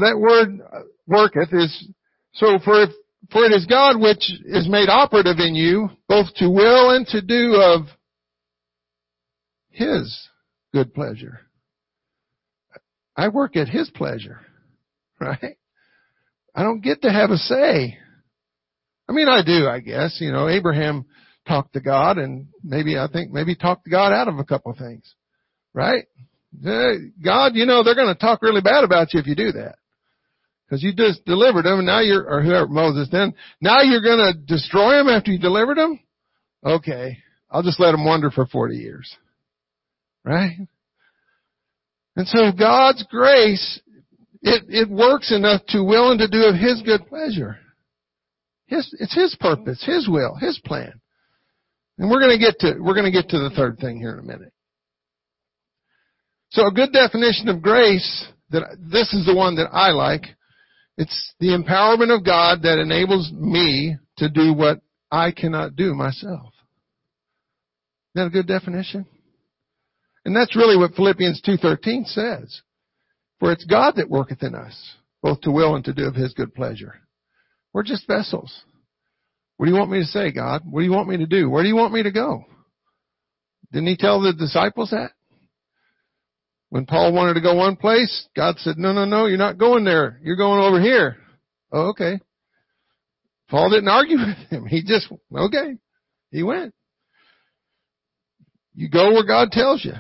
That 0.01 0.17
word 0.20 0.60
worketh 1.08 1.53
is, 1.53 1.88
so 2.34 2.58
for, 2.63 2.88
for 3.31 3.46
it 3.46 3.51
is 3.51 3.67
God 3.67 4.00
which 4.00 4.31
is 4.46 4.67
made 4.67 4.89
operative 4.89 5.38
in 5.38 5.53
you, 5.53 5.89
both 6.08 6.34
to 6.36 6.50
will 6.50 6.89
and 6.89 7.05
to 7.08 7.22
do 7.22 7.55
of 7.55 7.81
His 9.70 10.27
good 10.74 10.93
pleasure. 10.93 11.41
I 13.15 13.27
work 13.27 13.55
at 13.55 13.70
His 13.70 13.89
pleasure, 13.91 14.39
right? 15.20 15.58
I 16.55 16.63
don't 16.63 16.81
get 16.81 17.03
to 17.03 17.12
have 17.12 17.29
a 17.29 17.38
say. 17.38 17.98
I 19.08 19.13
mean, 19.13 19.27
I 19.27 19.43
do, 19.46 19.67
I 19.67 19.81
guess. 19.81 20.17
You 20.20 20.31
know, 20.31 20.50
Abraham 20.50 21.05
talked 21.48 21.74
to 21.74 21.79
God 21.79 22.17
and 22.17 22.48
maybe, 22.63 22.98
I 22.98 23.08
think, 23.08 23.31
maybe 23.31 23.55
talked 23.55 23.86
to 23.86 23.91
God 23.91 24.13
out 24.13 24.27
of 24.27 24.39
a 24.39 24.46
couple 24.46 24.72
of 24.72 24.77
things. 24.77 25.13
Right? 25.74 26.05
God, 26.63 27.51
you 27.53 27.65
know, 27.65 27.84
they're 27.84 27.96
going 27.96 28.13
to 28.13 28.20
talk 28.20 28.41
really 28.41 28.62
bad 28.62 28.84
about 28.84 29.13
you 29.13 29.20
if 29.20 29.27
you 29.27 29.36
do 29.36 29.51
that. 29.53 29.75
Because 30.71 30.83
you 30.83 30.93
just 30.93 31.25
delivered 31.25 31.65
them 31.65 31.79
and 31.79 31.85
now 31.85 31.99
you're, 31.99 32.23
or 32.23 32.41
whoever, 32.41 32.69
Moses 32.69 33.09
then, 33.11 33.33
now 33.59 33.81
you're 33.81 33.99
to 33.99 34.39
destroy 34.45 34.91
them 34.93 35.09
after 35.09 35.29
you 35.29 35.37
delivered 35.37 35.75
them? 35.75 35.99
Okay. 36.65 37.17
I'll 37.49 37.61
just 37.61 37.77
let 37.77 37.91
them 37.91 38.05
wander 38.05 38.31
for 38.31 38.45
40 38.45 38.77
years. 38.77 39.13
Right? 40.23 40.55
And 42.15 42.25
so 42.25 42.53
God's 42.57 43.03
grace 43.11 43.81
it, 44.41 44.63
it 44.69 44.89
works 44.89 45.33
enough 45.35 45.61
to 45.67 45.83
willing 45.83 46.19
to 46.19 46.29
do 46.29 46.43
of 46.45 46.55
His 46.55 46.81
good 46.83 47.05
pleasure. 47.07 47.59
His, 48.67 48.95
it's 48.97 49.13
His 49.13 49.35
purpose, 49.41 49.83
His 49.85 50.07
will, 50.07 50.35
His 50.35 50.57
plan. 50.63 50.93
And 51.97 52.09
we're 52.09 52.21
gonna 52.21 52.39
get 52.39 52.59
to, 52.59 52.75
we're 52.79 52.95
gonna 52.95 53.11
get 53.11 53.27
to 53.29 53.39
the 53.39 53.51
third 53.57 53.77
thing 53.79 53.99
here 53.99 54.13
in 54.13 54.19
a 54.19 54.23
minute. 54.23 54.53
So 56.51 56.65
a 56.65 56.71
good 56.71 56.93
definition 56.93 57.49
of 57.49 57.61
grace, 57.61 58.25
that 58.51 58.63
this 58.79 59.13
is 59.13 59.25
the 59.25 59.35
one 59.35 59.55
that 59.57 59.69
I 59.73 59.89
like. 59.89 60.23
It's 61.01 61.34
the 61.39 61.48
empowerment 61.48 62.15
of 62.15 62.24
God 62.24 62.62
that 62.62 62.77
enables 62.77 63.31
me 63.31 63.98
to 64.17 64.29
do 64.29 64.53
what 64.53 64.81
I 65.10 65.31
cannot 65.31 65.75
do 65.75 65.96
myself. 65.96 66.53
Is 66.53 68.13
that 68.13 68.27
a 68.27 68.29
good 68.29 68.46
definition? 68.46 69.08
And 70.25 70.36
that's 70.36 70.55
really 70.55 70.77
what 70.77 70.93
Philippians 70.93 71.41
2.13 71.41 72.05
says. 72.05 72.62
For 73.39 73.51
it's 73.51 73.65
God 73.65 73.96
that 73.96 74.12
worketh 74.12 74.43
in 74.43 74.53
us, 74.53 74.75
both 75.24 75.41
to 75.41 75.50
will 75.50 75.74
and 75.74 75.84
to 75.86 75.93
do 75.93 76.05
of 76.05 76.13
His 76.13 76.36
good 76.36 76.53
pleasure. 76.53 76.93
We're 77.74 77.81
just 77.81 78.05
vessels. 78.05 78.55
What 79.58 79.65
do 79.65 79.72
you 79.72 79.79
want 79.79 79.89
me 79.89 80.01
to 80.01 80.05
say, 80.05 80.31
God? 80.31 80.62
What 80.70 80.81
do 80.81 80.86
you 80.86 80.91
want 80.91 81.10
me 81.10 81.17
to 81.17 81.25
do? 81.25 81.50
Where 81.50 81.63
do 81.63 81.70
you 81.70 81.75
want 81.75 81.96
me 81.96 82.03
to 82.03 82.12
go? 82.12 82.43
Didn't 83.72 83.88
He 83.88 83.98
tell 83.98 84.22
the 84.22 84.34
disciples 84.34 84.91
that? 84.91 85.13
When 86.71 86.85
Paul 86.85 87.11
wanted 87.11 87.33
to 87.33 87.41
go 87.41 87.53
one 87.53 87.75
place, 87.75 88.29
God 88.33 88.57
said, 88.59 88.77
no, 88.77 88.93
no, 88.93 89.03
no, 89.03 89.25
you're 89.25 89.37
not 89.37 89.57
going 89.57 89.83
there. 89.83 90.21
You're 90.23 90.37
going 90.37 90.61
over 90.61 90.79
here. 90.79 91.17
Oh, 91.69 91.89
okay. 91.89 92.21
Paul 93.49 93.69
didn't 93.69 93.89
argue 93.89 94.17
with 94.25 94.37
him. 94.49 94.65
He 94.65 94.81
just, 94.81 95.11
okay. 95.35 95.75
He 96.31 96.43
went. 96.43 96.73
You 98.73 98.89
go 98.89 99.11
where 99.11 99.25
God 99.25 99.51
tells 99.51 99.83
you. 99.83 99.91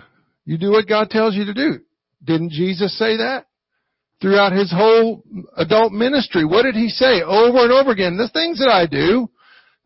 You 0.45 0.57
do 0.57 0.71
what 0.71 0.87
God 0.87 1.09
tells 1.09 1.35
you 1.35 1.43
to 1.43 1.53
do. 1.53 1.81
Didn't 2.23 2.51
Jesus 2.51 2.97
say 2.97 3.17
that? 3.17 3.47
Throughout 4.21 4.53
his 4.53 4.71
whole 4.71 5.25
adult 5.57 5.91
ministry, 5.91 6.45
what 6.45 6.63
did 6.63 6.75
he 6.75 6.87
say 6.87 7.21
over 7.21 7.65
and 7.65 7.73
over 7.73 7.91
again? 7.91 8.15
The 8.15 8.29
things 8.29 8.59
that 8.59 8.69
I 8.69 8.85
do, 8.85 9.29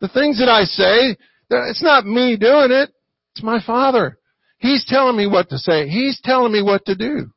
the 0.00 0.08
things 0.08 0.38
that 0.38 0.48
I 0.48 0.62
say, 0.62 1.16
it's 1.50 1.82
not 1.82 2.06
me 2.06 2.36
doing 2.36 2.70
it. 2.70 2.92
It's 3.34 3.42
my 3.42 3.60
Father. 3.66 4.18
He's 4.58 4.84
telling 4.86 5.16
me 5.16 5.26
what 5.26 5.50
to 5.50 5.58
say. 5.58 5.88
He's 5.88 6.20
telling 6.22 6.52
me 6.52 6.62
what 6.62 6.84
to 6.86 6.94
do. 6.94 7.30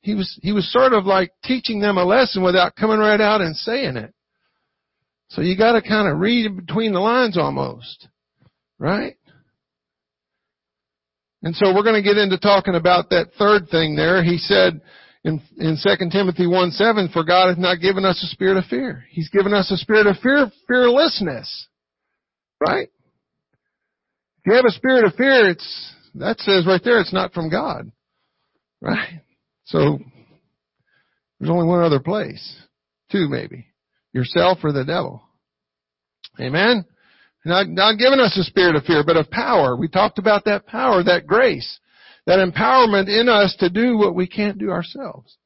He 0.00 0.14
was, 0.14 0.38
he 0.42 0.52
was 0.52 0.70
sort 0.72 0.92
of 0.92 1.06
like 1.06 1.32
teaching 1.44 1.80
them 1.80 1.96
a 1.96 2.04
lesson 2.04 2.42
without 2.42 2.76
coming 2.76 2.98
right 2.98 3.20
out 3.20 3.40
and 3.40 3.56
saying 3.56 3.96
it. 3.96 4.12
So 5.28 5.40
you 5.40 5.56
gotta 5.56 5.82
kind 5.82 6.08
of 6.08 6.18
read 6.18 6.56
between 6.56 6.92
the 6.92 7.00
lines 7.00 7.38
almost. 7.38 8.08
Right? 8.78 9.16
And 11.44 11.54
so 11.54 11.74
we're 11.74 11.82
going 11.82 12.02
to 12.02 12.08
get 12.08 12.16
into 12.16 12.38
talking 12.38 12.74
about 12.74 13.10
that 13.10 13.28
third 13.38 13.68
thing 13.68 13.96
there. 13.96 14.24
He 14.24 14.38
said 14.38 14.80
in, 15.24 15.42
in 15.58 15.76
2 15.80 16.10
Timothy 16.10 16.46
1 16.46 16.70
7, 16.70 17.10
for 17.12 17.22
God 17.22 17.48
hath 17.48 17.58
not 17.58 17.82
given 17.82 18.06
us 18.06 18.22
a 18.24 18.26
spirit 18.28 18.56
of 18.56 18.64
fear. 18.64 19.04
He's 19.10 19.28
given 19.28 19.52
us 19.52 19.70
a 19.70 19.76
spirit 19.76 20.06
of 20.06 20.16
fear, 20.22 20.50
fearlessness. 20.66 21.68
Right? 22.66 22.88
If 24.38 24.46
you 24.46 24.54
have 24.54 24.64
a 24.64 24.72
spirit 24.72 25.04
of 25.04 25.14
fear, 25.16 25.50
it's, 25.50 25.94
that 26.14 26.38
says 26.40 26.66
right 26.66 26.80
there, 26.82 27.00
it's 27.00 27.12
not 27.12 27.32
from 27.32 27.50
God. 27.50 27.90
Right? 28.80 29.20
So, 29.64 29.98
there's 31.38 31.50
only 31.50 31.66
one 31.66 31.82
other 31.82 32.00
place. 32.00 32.56
Two 33.10 33.28
maybe. 33.28 33.66
Yourself 34.12 34.58
or 34.62 34.72
the 34.72 34.84
devil. 34.84 35.22
Amen? 36.40 36.84
Not, 37.44 37.68
not 37.68 37.98
giving 37.98 38.20
us 38.20 38.36
a 38.38 38.44
spirit 38.44 38.76
of 38.76 38.84
fear, 38.84 39.02
but 39.04 39.16
of 39.16 39.30
power. 39.30 39.76
We 39.76 39.88
talked 39.88 40.18
about 40.18 40.44
that 40.44 40.66
power, 40.66 41.02
that 41.02 41.26
grace, 41.26 41.78
that 42.26 42.38
empowerment 42.38 43.08
in 43.08 43.28
us 43.28 43.54
to 43.60 43.68
do 43.68 43.98
what 43.98 44.14
we 44.14 44.26
can't 44.26 44.58
do 44.58 44.70
ourselves. 44.70 45.36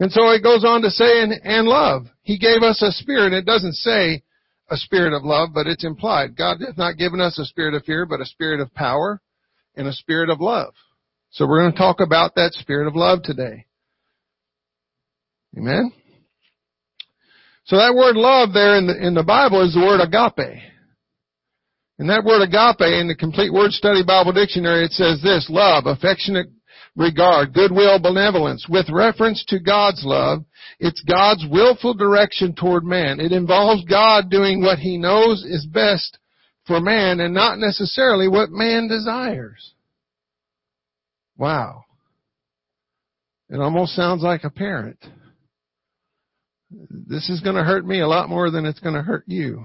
And 0.00 0.10
so 0.12 0.30
it 0.30 0.42
goes 0.42 0.64
on 0.64 0.82
to 0.82 0.90
say, 0.90 1.22
and, 1.22 1.32
and 1.44 1.66
love. 1.66 2.06
He 2.22 2.38
gave 2.38 2.62
us 2.62 2.82
a 2.82 2.92
spirit. 2.92 3.32
It 3.32 3.46
doesn't 3.46 3.74
say 3.74 4.22
a 4.70 4.76
spirit 4.76 5.12
of 5.14 5.24
love, 5.24 5.50
but 5.54 5.66
it's 5.66 5.84
implied. 5.84 6.36
God 6.36 6.58
has 6.60 6.76
not 6.76 6.98
given 6.98 7.20
us 7.20 7.38
a 7.38 7.44
spirit 7.44 7.74
of 7.74 7.84
fear, 7.84 8.06
but 8.06 8.20
a 8.20 8.26
spirit 8.26 8.60
of 8.60 8.74
power 8.74 9.20
and 9.76 9.86
a 9.86 9.92
spirit 9.92 10.30
of 10.30 10.40
love. 10.40 10.74
So 11.30 11.46
we're 11.46 11.60
going 11.60 11.72
to 11.72 11.78
talk 11.78 12.00
about 12.00 12.34
that 12.36 12.54
spirit 12.54 12.86
of 12.86 12.96
love 12.96 13.22
today. 13.22 13.66
Amen? 15.56 15.92
So 17.64 17.76
that 17.76 17.94
word 17.94 18.16
love 18.16 18.52
there 18.52 18.76
in 18.76 18.86
the, 18.86 19.06
in 19.06 19.14
the 19.14 19.24
Bible 19.24 19.64
is 19.66 19.74
the 19.74 19.80
word 19.80 20.00
agape. 20.00 20.62
And 21.98 22.10
that 22.10 22.24
word 22.24 22.42
agape 22.42 23.00
in 23.00 23.08
the 23.08 23.16
complete 23.16 23.52
word 23.52 23.72
study 23.72 24.04
Bible 24.04 24.32
dictionary, 24.32 24.84
it 24.84 24.92
says 24.92 25.20
this, 25.22 25.48
love, 25.48 25.86
affectionate 25.86 26.46
regard, 26.94 27.54
goodwill, 27.54 27.98
benevolence. 27.98 28.66
With 28.68 28.88
reference 28.90 29.44
to 29.48 29.60
God's 29.60 30.02
love, 30.04 30.44
it's 30.78 31.02
God's 31.02 31.44
willful 31.50 31.94
direction 31.94 32.54
toward 32.54 32.84
man. 32.84 33.20
It 33.20 33.32
involves 33.32 33.84
God 33.84 34.30
doing 34.30 34.62
what 34.62 34.78
he 34.78 34.98
knows 34.98 35.44
is 35.44 35.66
best 35.66 36.18
for 36.66 36.80
man 36.80 37.20
and 37.20 37.34
not 37.34 37.58
necessarily 37.58 38.28
what 38.28 38.50
man 38.50 38.88
desires. 38.88 39.72
Wow. 41.36 41.84
It 43.48 43.60
almost 43.60 43.94
sounds 43.94 44.22
like 44.22 44.44
a 44.44 44.50
parent. 44.50 44.98
This 46.70 47.28
is 47.28 47.40
going 47.40 47.56
to 47.56 47.62
hurt 47.62 47.86
me 47.86 48.00
a 48.00 48.08
lot 48.08 48.28
more 48.28 48.50
than 48.50 48.64
it's 48.64 48.80
going 48.80 48.94
to 48.94 49.02
hurt 49.02 49.24
you. 49.26 49.64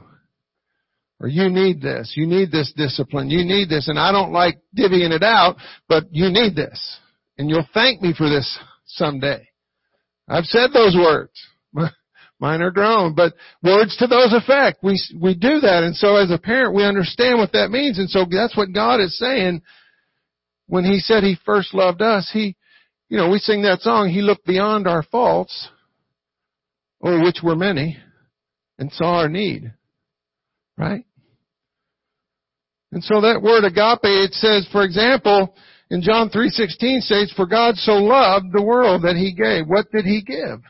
Or 1.20 1.28
you 1.28 1.50
need 1.50 1.82
this. 1.82 2.14
You 2.16 2.28
need 2.28 2.52
this 2.52 2.74
discipline. 2.76 3.30
You 3.30 3.44
need 3.46 3.70
this. 3.70 3.88
And 3.88 4.00
I 4.00 4.12
don't 4.12 4.32
like 4.32 4.60
divvying 4.78 5.12
it 5.12 5.24
out, 5.24 5.58
but 5.88 6.06
you 6.12 6.30
need 6.30 6.56
this. 6.56 7.00
And 7.38 7.50
you'll 7.50 7.68
thank 7.74 8.02
me 8.02 8.14
for 8.16 8.30
this 8.30 8.60
someday. 8.86 9.48
I've 10.28 10.46
said 10.46 10.72
those 10.74 10.96
words. 10.96 11.34
Mine 12.42 12.64
are 12.64 12.72
grown, 12.72 13.14
but 13.14 13.36
words 13.62 13.96
to 13.98 14.08
those 14.08 14.34
effect. 14.34 14.80
We, 14.82 15.00
we 15.22 15.36
do 15.36 15.60
that. 15.60 15.84
And 15.84 15.96
so 15.96 16.16
as 16.16 16.32
a 16.32 16.40
parent, 16.40 16.74
we 16.74 16.84
understand 16.84 17.38
what 17.38 17.52
that 17.52 17.70
means. 17.70 18.00
And 18.00 18.10
so 18.10 18.26
that's 18.30 18.58
what 18.58 18.74
God 18.74 19.00
is 19.00 19.16
saying 19.20 19.62
when 20.66 20.84
He 20.84 20.98
said 20.98 21.24
He 21.24 21.38
first 21.46 21.76
loved 21.76 22.02
us. 22.02 22.32
He, 22.34 22.56
you 23.10 23.18
know, 23.18 23.30
we 23.30 23.38
sing 23.38 23.62
that 23.62 23.82
song, 23.82 24.10
He 24.10 24.24
looked 24.24 24.48
beyond 24.48 24.88
our 24.88 25.04
faults, 25.04 25.70
oh, 27.04 27.24
which 27.24 27.42
were 27.44 27.56
many, 27.56 27.98
and 28.80 28.92
saw 28.92 29.20
our 29.20 29.30
need. 29.30 29.72
Right? 30.80 31.06
And 32.92 33.04
so 33.04 33.22
that 33.22 33.44
word 33.44 33.66
agape, 33.66 34.00
it 34.04 34.34
says, 34.34 34.68
for 34.72 34.84
example, 34.84 35.54
in 35.92 36.02
John 36.02 36.32
3.16 36.32 37.02
says, 37.02 37.32
for 37.36 37.46
God 37.46 37.76
so 37.76 37.94
loved 37.94 38.48
the 38.52 38.64
world 38.64 39.04
that 39.04 39.16
he 39.16 39.32
gave. 39.32 39.68
What 39.68 39.92
did 39.92 40.06
he 40.06 40.24
give? 40.24 40.62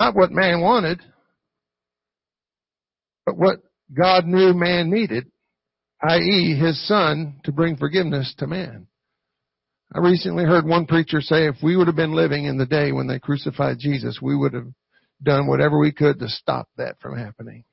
Not 0.00 0.14
what 0.14 0.30
man 0.30 0.60
wanted, 0.60 1.00
but 3.26 3.36
what 3.36 3.58
God 3.92 4.26
knew 4.26 4.54
man 4.54 4.90
needed, 4.90 5.30
i.e. 6.02 6.56
his 6.58 6.86
son 6.86 7.40
to 7.44 7.52
bring 7.52 7.76
forgiveness 7.76 8.34
to 8.38 8.46
man. 8.46 8.86
I 9.92 10.00
recently 10.00 10.44
heard 10.44 10.66
one 10.66 10.86
preacher 10.86 11.20
say 11.20 11.46
if 11.46 11.56
we 11.62 11.76
would 11.76 11.86
have 11.86 11.96
been 11.96 12.14
living 12.14 12.44
in 12.44 12.58
the 12.58 12.66
day 12.66 12.92
when 12.92 13.06
they 13.06 13.18
crucified 13.18 13.78
Jesus, 13.78 14.20
we 14.20 14.36
would 14.36 14.52
have 14.52 14.68
done 15.22 15.46
whatever 15.46 15.78
we 15.78 15.92
could 15.92 16.18
to 16.18 16.28
stop 16.28 16.68
that 16.76 17.00
from 17.00 17.18
happening. 17.18 17.64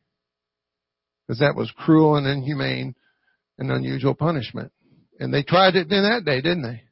Because 1.27 1.39
that 1.39 1.55
was 1.55 1.71
cruel 1.75 2.15
and 2.15 2.25
inhumane 2.25 2.95
and 3.57 3.71
unusual 3.71 4.15
punishment. 4.15 4.71
And 5.19 5.33
they 5.33 5.43
tried 5.43 5.75
it 5.75 5.91
in 5.91 6.03
that 6.03 6.23
day, 6.25 6.41
didn't 6.41 6.63
they? 6.63 6.83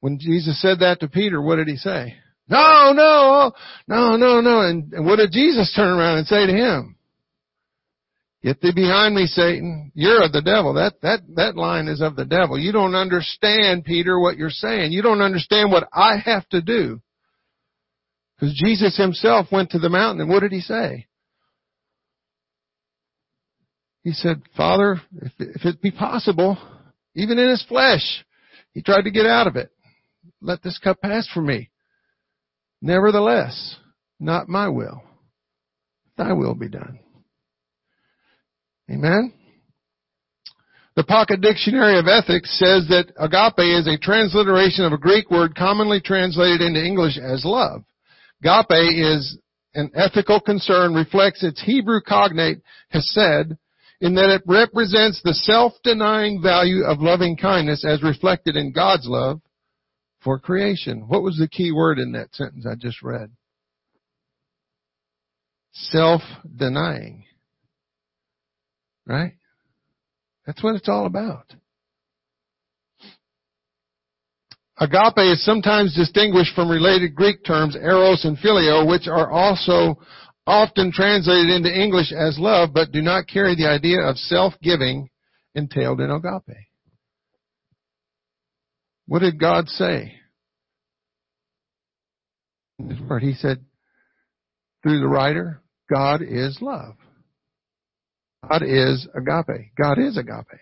When 0.00 0.18
Jesus 0.18 0.60
said 0.60 0.80
that 0.80 1.00
to 1.00 1.08
Peter, 1.08 1.40
what 1.40 1.56
did 1.56 1.68
he 1.68 1.76
say? 1.76 2.16
No, 2.50 2.92
no, 2.92 3.52
no, 3.86 4.16
no, 4.16 4.40
no. 4.40 4.60
And, 4.62 4.92
and 4.92 5.06
what 5.06 5.16
did 5.16 5.30
Jesus 5.30 5.72
turn 5.74 5.96
around 5.96 6.18
and 6.18 6.26
say 6.26 6.46
to 6.46 6.52
him? 6.52 6.96
Get 8.42 8.60
thee 8.60 8.72
behind 8.74 9.14
me, 9.14 9.26
Satan. 9.26 9.92
You're 9.94 10.24
of 10.24 10.32
the 10.32 10.42
devil. 10.42 10.74
That, 10.74 10.94
that, 11.02 11.20
that 11.36 11.56
line 11.56 11.86
is 11.86 12.00
of 12.00 12.16
the 12.16 12.24
devil. 12.24 12.58
You 12.58 12.72
don't 12.72 12.94
understand, 12.94 13.84
Peter, 13.84 14.18
what 14.18 14.36
you're 14.36 14.50
saying. 14.50 14.92
You 14.92 15.02
don't 15.02 15.20
understand 15.20 15.70
what 15.70 15.88
I 15.92 16.16
have 16.24 16.48
to 16.48 16.60
do. 16.60 17.00
Because 18.34 18.54
Jesus 18.54 18.96
himself 18.96 19.46
went 19.52 19.70
to 19.70 19.78
the 19.78 19.90
mountain 19.90 20.22
and 20.22 20.30
what 20.30 20.40
did 20.40 20.52
he 20.52 20.60
say? 20.60 21.06
He 24.02 24.12
said, 24.12 24.42
Father, 24.56 25.00
if, 25.20 25.32
if 25.38 25.64
it 25.66 25.82
be 25.82 25.90
possible, 25.90 26.56
even 27.14 27.38
in 27.38 27.50
his 27.50 27.64
flesh, 27.68 28.24
he 28.72 28.82
tried 28.82 29.02
to 29.02 29.10
get 29.10 29.26
out 29.26 29.46
of 29.46 29.56
it. 29.56 29.70
Let 30.40 30.62
this 30.62 30.78
cup 30.78 31.00
pass 31.02 31.28
from 31.28 31.46
me. 31.46 31.69
Nevertheless, 32.82 33.76
not 34.18 34.48
my 34.48 34.68
will. 34.68 35.02
Thy 36.16 36.32
will 36.32 36.54
be 36.54 36.68
done. 36.68 36.98
Amen? 38.90 39.32
The 40.96 41.04
Pocket 41.04 41.40
Dictionary 41.40 41.98
of 41.98 42.08
Ethics 42.08 42.58
says 42.58 42.88
that 42.88 43.12
agape 43.16 43.78
is 43.78 43.86
a 43.86 43.98
transliteration 43.98 44.84
of 44.84 44.92
a 44.92 44.98
Greek 44.98 45.30
word 45.30 45.54
commonly 45.54 46.00
translated 46.00 46.60
into 46.60 46.84
English 46.84 47.16
as 47.16 47.44
love. 47.44 47.84
Agape 48.42 48.98
is 48.98 49.38
an 49.74 49.90
ethical 49.94 50.40
concern, 50.40 50.94
reflects 50.94 51.44
its 51.44 51.62
Hebrew 51.62 52.00
cognate, 52.00 52.60
hesed, 52.90 53.56
in 54.00 54.14
that 54.14 54.34
it 54.34 54.42
represents 54.46 55.20
the 55.22 55.34
self-denying 55.34 56.42
value 56.42 56.84
of 56.84 57.00
loving 57.00 57.36
kindness 57.36 57.84
as 57.84 58.02
reflected 58.02 58.56
in 58.56 58.72
God's 58.72 59.06
love 59.06 59.40
for 60.22 60.38
creation. 60.38 61.08
What 61.08 61.22
was 61.22 61.36
the 61.38 61.48
key 61.48 61.72
word 61.72 61.98
in 61.98 62.12
that 62.12 62.34
sentence 62.34 62.66
I 62.66 62.74
just 62.74 63.02
read? 63.02 63.30
Self-denying. 65.72 67.24
Right? 69.06 69.32
That's 70.46 70.62
what 70.62 70.76
it's 70.76 70.88
all 70.88 71.06
about. 71.06 71.46
Agape 74.78 75.18
is 75.18 75.44
sometimes 75.44 75.94
distinguished 75.94 76.54
from 76.54 76.70
related 76.70 77.14
Greek 77.14 77.44
terms 77.44 77.76
eros 77.76 78.24
and 78.24 78.38
phileo, 78.38 78.88
which 78.88 79.06
are 79.08 79.30
also 79.30 80.00
often 80.46 80.90
translated 80.90 81.50
into 81.50 81.70
English 81.70 82.12
as 82.12 82.38
love, 82.38 82.70
but 82.72 82.90
do 82.90 83.02
not 83.02 83.28
carry 83.28 83.54
the 83.54 83.68
idea 83.68 84.00
of 84.00 84.16
self-giving 84.16 85.08
entailed 85.54 86.00
in 86.00 86.10
agape. 86.10 86.69
What 89.10 89.22
did 89.22 89.40
God 89.40 89.68
say? 89.68 90.12
He 92.78 93.34
said, 93.34 93.58
through 94.84 95.00
the 95.00 95.08
writer, 95.08 95.62
God 95.92 96.22
is 96.22 96.56
love. 96.60 96.94
God 98.48 98.62
is 98.62 99.08
agape. 99.12 99.72
God 99.76 99.98
is 99.98 100.16
agape. 100.16 100.60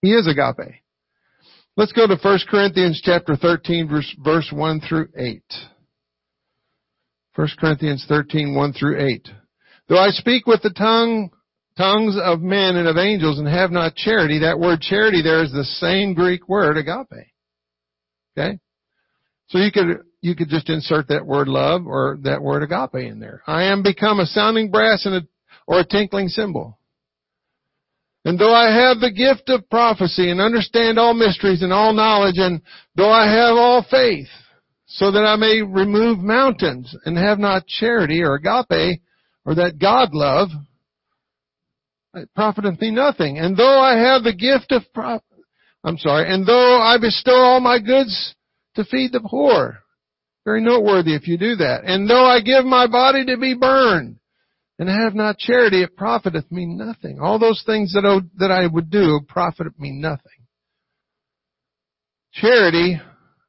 He 0.00 0.12
is 0.12 0.28
agape. 0.28 0.76
Let's 1.76 1.90
go 1.90 2.06
to 2.06 2.16
1 2.16 2.38
Corinthians 2.48 3.02
chapter 3.04 3.34
13 3.34 3.88
verse, 3.88 4.16
verse 4.24 4.48
1 4.52 4.80
through 4.88 5.08
8. 5.18 5.42
1 7.34 7.48
Corinthians 7.58 8.06
13, 8.08 8.54
1 8.54 8.72
through 8.74 9.04
8. 9.04 9.28
Though 9.88 9.98
I 9.98 10.10
speak 10.10 10.46
with 10.46 10.62
the 10.62 10.70
tongue, 10.70 11.30
tongues 11.76 12.16
of 12.22 12.40
men 12.40 12.76
and 12.76 12.86
of 12.86 12.96
angels 12.96 13.40
and 13.40 13.48
have 13.48 13.72
not 13.72 13.96
charity, 13.96 14.38
that 14.38 14.60
word 14.60 14.80
charity 14.82 15.20
there 15.20 15.42
is 15.42 15.50
the 15.50 15.64
same 15.64 16.14
Greek 16.14 16.48
word, 16.48 16.76
agape. 16.76 17.26
Okay? 18.36 18.58
So 19.48 19.58
you 19.58 19.70
could, 19.70 20.02
you 20.20 20.34
could 20.34 20.48
just 20.48 20.68
insert 20.68 21.08
that 21.08 21.26
word 21.26 21.48
love 21.48 21.86
or 21.86 22.18
that 22.22 22.42
word 22.42 22.62
agape 22.62 23.06
in 23.10 23.20
there. 23.20 23.42
I 23.46 23.64
am 23.64 23.82
become 23.82 24.20
a 24.20 24.26
sounding 24.26 24.70
brass 24.70 25.06
and 25.06 25.14
a, 25.16 25.20
or 25.66 25.80
a 25.80 25.86
tinkling 25.86 26.28
cymbal. 26.28 26.78
And 28.24 28.38
though 28.38 28.52
I 28.52 28.72
have 28.74 28.98
the 28.98 29.12
gift 29.12 29.48
of 29.50 29.70
prophecy 29.70 30.30
and 30.30 30.40
understand 30.40 30.98
all 30.98 31.14
mysteries 31.14 31.62
and 31.62 31.72
all 31.72 31.92
knowledge, 31.92 32.38
and 32.38 32.60
though 32.96 33.12
I 33.12 33.30
have 33.30 33.56
all 33.56 33.86
faith, 33.88 34.26
so 34.86 35.12
that 35.12 35.24
I 35.24 35.36
may 35.36 35.62
remove 35.62 36.18
mountains 36.18 36.94
and 37.04 37.16
have 37.16 37.38
not 37.38 37.66
charity 37.66 38.22
or 38.22 38.34
agape 38.34 39.00
or 39.44 39.54
that 39.56 39.78
God 39.80 40.12
love, 40.12 40.48
it 42.14 42.28
profiteth 42.34 42.80
me 42.80 42.90
nothing. 42.90 43.38
And 43.38 43.56
though 43.56 43.80
I 43.80 43.96
have 43.96 44.22
the 44.22 44.34
gift 44.34 44.72
of 44.72 44.82
prop, 44.92 45.22
I'm 45.86 45.98
sorry, 45.98 46.28
and 46.28 46.44
though 46.44 46.80
I 46.80 46.98
bestow 47.00 47.36
all 47.36 47.60
my 47.60 47.78
goods 47.78 48.34
to 48.74 48.84
feed 48.84 49.12
the 49.12 49.20
poor, 49.20 49.78
very 50.44 50.60
noteworthy 50.60 51.14
if 51.14 51.28
you 51.28 51.38
do 51.38 51.54
that. 51.56 51.84
And 51.84 52.10
though 52.10 52.26
I 52.26 52.40
give 52.40 52.64
my 52.64 52.88
body 52.88 53.24
to 53.26 53.36
be 53.36 53.54
burned 53.54 54.18
and 54.80 54.88
have 54.88 55.14
not 55.14 55.38
charity, 55.38 55.84
it 55.84 55.96
profiteth 55.96 56.50
me 56.50 56.66
nothing. 56.66 57.20
All 57.20 57.38
those 57.38 57.62
things 57.64 57.92
that 57.94 58.04
I, 58.04 58.18
that 58.38 58.50
I 58.50 58.66
would 58.66 58.90
do 58.90 59.20
profit 59.28 59.68
me 59.78 59.92
nothing. 59.92 60.46
Charity 62.32 63.00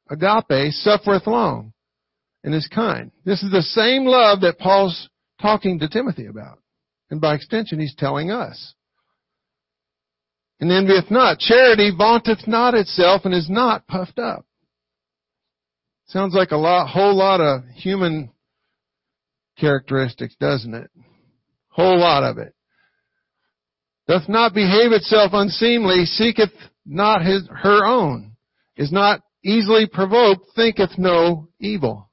agape, 0.08 0.72
suffereth 0.72 1.26
long 1.26 1.72
and 2.44 2.54
is 2.54 2.68
kind. 2.72 3.10
This 3.24 3.42
is 3.42 3.50
the 3.50 3.62
same 3.62 4.04
love 4.04 4.42
that 4.42 4.58
Paul's 4.58 5.08
talking 5.42 5.80
to 5.80 5.88
Timothy 5.88 6.26
about. 6.26 6.60
And 7.10 7.20
by 7.20 7.34
extension, 7.34 7.80
he's 7.80 7.94
telling 7.96 8.30
us. 8.30 8.74
And 10.60 10.72
envieth 10.72 11.10
not. 11.10 11.38
Charity 11.38 11.92
vaunteth 11.96 12.48
not 12.48 12.74
itself 12.74 13.22
and 13.24 13.34
is 13.34 13.48
not 13.48 13.86
puffed 13.86 14.18
up. 14.18 14.44
Sounds 16.06 16.34
like 16.34 16.50
a 16.50 16.56
lot, 16.56 16.88
whole 16.88 17.14
lot 17.14 17.40
of 17.40 17.64
human 17.74 18.30
characteristics, 19.58 20.34
doesn't 20.40 20.74
it? 20.74 20.90
Whole 21.68 21.98
lot 21.98 22.24
of 22.24 22.38
it. 22.38 22.54
Doth 24.08 24.28
not 24.28 24.54
behave 24.54 24.92
itself 24.92 25.32
unseemly, 25.34 26.06
seeketh 26.06 26.52
not 26.86 27.24
his, 27.24 27.46
her 27.54 27.84
own, 27.84 28.32
is 28.76 28.90
not 28.90 29.20
easily 29.44 29.86
provoked, 29.86 30.46
thinketh 30.56 30.98
no 30.98 31.48
evil. 31.60 32.10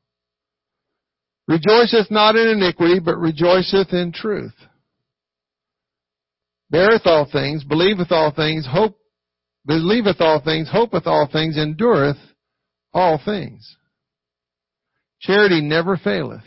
Rejoiceth 1.47 2.11
not 2.11 2.35
in 2.35 2.47
iniquity, 2.49 2.99
but 2.99 3.17
rejoiceth 3.17 3.93
in 3.93 4.11
truth. 4.11 4.53
Beareth 6.69 7.05
all 7.05 7.27
things, 7.31 7.63
believeth 7.63 8.11
all 8.11 8.31
things, 8.31 8.67
hope, 8.69 8.97
believeth 9.65 10.19
all 10.19 10.41
things, 10.43 10.69
hopeth 10.71 11.05
all 11.05 11.27
things, 11.31 11.57
endureth 11.57 12.17
all 12.93 13.19
things. 13.23 13.75
Charity 15.21 15.61
never 15.61 15.97
faileth. 15.97 16.43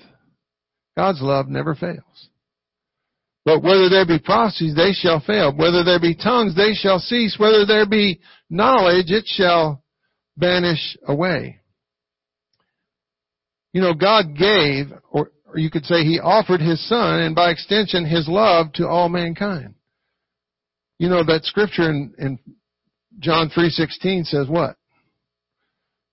God's 0.97 1.23
love 1.23 1.49
never 1.49 1.75
fails. 1.75 2.29
But 3.45 3.63
whether 3.63 3.89
there 3.89 4.07
be 4.07 4.19
prophecies, 4.19 4.75
they 4.75 4.93
shall 4.93 5.21
fail. 5.21 5.55
Whether 5.57 5.83
there 5.83 6.01
be 6.01 6.15
tongues, 6.15 6.55
they 6.55 6.75
shall 6.75 6.99
cease. 6.99 7.37
Whether 7.39 7.65
there 7.65 7.87
be 7.87 8.21
knowledge, 8.51 9.11
it 9.11 9.25
shall 9.27 9.83
vanish 10.37 10.99
away. 11.07 11.61
You 13.73 13.81
know, 13.81 13.95
God 13.95 14.37
gave, 14.37 14.93
or, 15.11 15.31
or 15.47 15.59
you 15.59 15.71
could 15.71 15.85
say 15.87 16.05
He 16.05 16.21
offered 16.21 16.61
His 16.61 16.87
Son, 16.89 17.21
and 17.21 17.35
by 17.35 17.51
extension, 17.51 18.05
His 18.05 18.29
love 18.29 18.73
to 18.75 18.87
all 18.89 19.09
mankind. 19.09 19.75
You 20.99 21.09
know, 21.09 21.23
that 21.25 21.45
scripture 21.45 21.89
in, 21.89 22.15
in 22.19 22.39
John 23.21 23.51
3.16 23.57 24.25
says 24.25 24.49
what? 24.49 24.77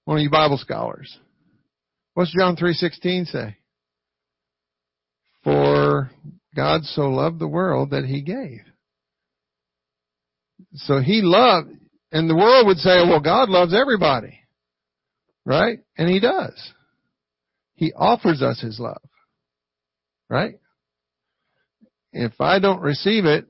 One 0.06 0.18
of 0.18 0.24
you 0.24 0.30
Bible 0.30 0.58
scholars. 0.58 1.18
What's 2.14 2.34
John 2.38 2.56
3.16 2.56 3.26
say? 3.26 3.58
For 5.44 6.12
God 6.56 6.84
so 6.84 7.10
loved 7.10 7.40
the 7.40 7.48
world 7.48 7.92
that 7.92 8.06
He 8.06 8.22
gave. 8.22 8.62
So 10.76 11.00
He 11.00 11.22
loved, 11.22 11.72
and 12.12 12.30
the 12.30 12.36
world 12.36 12.68
would 12.68 12.78
say, 12.78 13.02
well, 13.08 13.20
God 13.20 13.50
loves 13.50 13.74
everybody. 13.74 14.40
Right? 15.46 15.80
And 15.98 16.10
He 16.10 16.20
does. 16.20 16.74
He 17.74 17.92
offers 17.94 18.42
us 18.42 18.62
His 18.62 18.80
love. 18.80 19.02
Right? 20.30 20.60
If 22.14 22.40
I 22.40 22.60
don't 22.60 22.82
receive 22.82 23.26
it, 23.26 23.46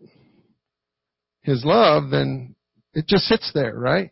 His 1.45 1.63
love, 1.63 2.09
then 2.09 2.55
it 2.93 3.07
just 3.07 3.25
sits 3.25 3.51
there, 3.53 3.75
right? 3.75 4.09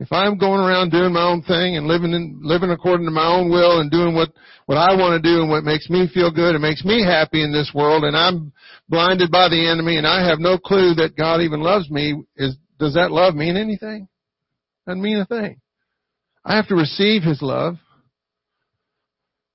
If 0.00 0.10
I'm 0.10 0.36
going 0.36 0.58
around 0.58 0.90
doing 0.90 1.12
my 1.12 1.22
own 1.22 1.42
thing 1.42 1.76
and 1.76 1.86
living 1.86 2.12
in, 2.12 2.40
living 2.42 2.70
according 2.70 3.06
to 3.06 3.12
my 3.12 3.26
own 3.26 3.48
will 3.48 3.80
and 3.80 3.88
doing 3.88 4.16
what, 4.16 4.30
what 4.66 4.76
I 4.76 4.96
want 4.96 5.22
to 5.22 5.30
do 5.30 5.42
and 5.42 5.48
what 5.48 5.62
makes 5.62 5.88
me 5.88 6.10
feel 6.12 6.32
good 6.32 6.56
and 6.56 6.62
makes 6.62 6.84
me 6.84 7.04
happy 7.04 7.44
in 7.44 7.52
this 7.52 7.70
world 7.72 8.02
and 8.02 8.16
I'm 8.16 8.52
blinded 8.88 9.30
by 9.30 9.48
the 9.48 9.68
enemy 9.70 9.98
and 9.98 10.06
I 10.06 10.28
have 10.28 10.40
no 10.40 10.58
clue 10.58 10.94
that 10.94 11.16
God 11.16 11.40
even 11.40 11.60
loves 11.60 11.88
me, 11.88 12.20
is, 12.36 12.56
does 12.80 12.94
that 12.94 13.12
love 13.12 13.36
mean 13.36 13.56
anything? 13.56 14.08
Doesn't 14.84 15.00
mean 15.00 15.18
a 15.18 15.26
thing. 15.26 15.60
I 16.44 16.56
have 16.56 16.66
to 16.68 16.74
receive 16.74 17.22
His 17.22 17.40
love. 17.40 17.76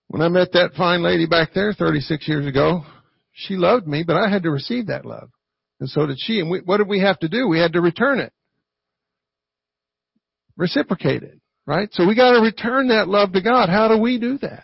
When 0.08 0.21
I 0.21 0.30
met 0.30 0.54
that 0.54 0.71
fine 0.78 1.04
lady 1.04 1.26
back 1.26 1.50
there 1.54 1.73
36 1.73 2.26
years 2.26 2.45
ago, 2.45 2.86
she 3.34 3.56
loved 3.56 3.86
me, 3.86 4.06
but 4.08 4.15
I 4.15 4.30
had 4.30 4.43
to 4.43 4.52
receive 4.52 4.88
that 4.88 5.06
love. 5.06 5.30
And 5.79 5.89
so 5.89 6.05
did 6.05 6.17
she. 6.19 6.39
And 6.39 6.49
we, 6.49 6.59
what 6.59 6.77
did 6.77 6.87
we 6.87 7.01
have 7.01 7.19
to 7.19 7.29
do? 7.29 7.47
We 7.47 7.59
had 7.59 7.73
to 7.73 7.81
return 7.81 8.19
it. 8.19 8.33
Reciprocate 10.55 11.23
it. 11.23 11.39
Right? 11.65 11.89
So 11.91 12.07
we 12.07 12.15
gotta 12.15 12.41
return 12.41 12.87
that 12.89 13.09
love 13.09 13.33
to 13.33 13.41
God. 13.41 13.69
How 13.69 13.89
do 13.89 13.97
we 13.97 14.19
do 14.19 14.37
that? 14.39 14.63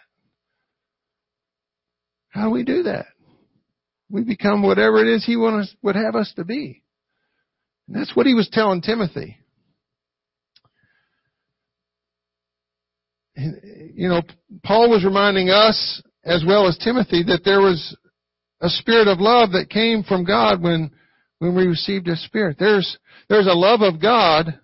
How 2.30 2.45
do 2.45 2.52
we 2.52 2.63
do 2.63 2.84
that? 2.84 3.08
We 4.10 4.23
become 4.23 4.63
whatever 4.63 5.06
it 5.06 5.13
is 5.13 5.26
He 5.26 5.36
us, 5.36 5.76
would 5.82 5.95
have 5.95 6.15
us 6.15 6.32
to 6.38 6.45
be. 6.45 6.84
And 7.88 7.97
that's 7.97 8.15
what 8.15 8.26
he 8.26 8.34
was 8.34 8.49
telling 8.52 8.82
Timothy. 8.82 9.38
You 13.36 14.08
know, 14.10 14.21
Paul 14.63 14.89
was 14.89 15.04
reminding 15.04 15.49
us 15.49 16.02
as 16.23 16.43
well 16.45 16.67
as 16.67 16.78
Timothy 16.78 17.23
that 17.23 17.41
there 17.43 17.60
was 17.60 17.97
a 18.62 18.69
spirit 18.69 19.08
of 19.08 19.19
love 19.19 19.52
that 19.52 19.69
came 19.69 20.04
from 20.04 20.23
God 20.23 20.62
when, 20.62 20.91
when 21.39 21.56
we 21.56 21.65
received 21.65 22.08
His 22.08 22.24
Spirit. 22.26 22.58
There's, 22.60 22.98
there's 23.30 23.48
a 23.48 23.54
love 23.54 23.82
of 23.82 24.02
God 24.02 24.60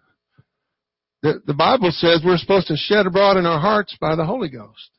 that 1.22 1.46
the 1.46 1.54
Bible 1.54 1.92
says 1.92 2.22
we're 2.24 2.38
supposed 2.38 2.68
to 2.68 2.78
shed 2.78 3.06
abroad 3.06 3.38
in 3.38 3.46
our 3.46 3.60
hearts 3.60 3.96
by 4.00 4.16
the 4.16 4.26
Holy 4.26 4.50
Ghost. 4.50 4.90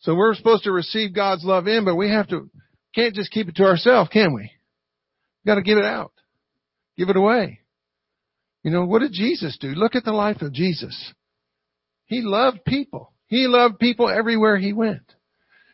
So 0.00 0.14
we're 0.14 0.34
supposed 0.34 0.64
to 0.64 0.72
receive 0.72 1.14
God's 1.14 1.44
love 1.44 1.68
in, 1.68 1.84
but 1.84 1.94
we 1.94 2.10
have 2.10 2.28
to, 2.28 2.50
can't 2.94 3.14
just 3.14 3.30
keep 3.30 3.48
it 3.48 3.56
to 3.56 3.64
ourselves, 3.64 4.10
can 4.12 4.34
we? 4.34 4.42
We've 4.42 5.46
got 5.46 5.56
to 5.56 5.62
give 5.62 5.78
it 5.78 5.84
out. 5.84 6.12
Give 6.96 7.08
it 7.08 7.16
away. 7.16 7.60
You 8.62 8.70
know, 8.70 8.84
what 8.84 9.00
did 9.00 9.12
Jesus 9.12 9.56
do? 9.58 9.68
Look 9.68 9.94
at 9.94 10.04
the 10.04 10.12
life 10.12 10.42
of 10.42 10.52
Jesus. 10.52 11.12
He 12.06 12.22
loved 12.22 12.64
people. 12.64 13.12
He 13.26 13.46
loved 13.46 13.78
people 13.78 14.08
everywhere 14.08 14.58
he 14.58 14.72
went. 14.72 15.14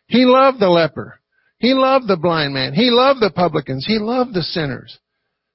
He 0.07 0.25
loved 0.25 0.61
the 0.61 0.69
leper. 0.69 1.21
He 1.59 1.73
loved 1.75 2.07
the 2.07 2.16
blind 2.16 2.55
man. 2.55 2.75
He 2.75 2.90
loved 2.90 3.21
the 3.21 3.31
publicans. 3.31 3.87
He 3.87 3.99
loved 3.99 4.35
the 4.35 4.42
sinners. 4.42 4.99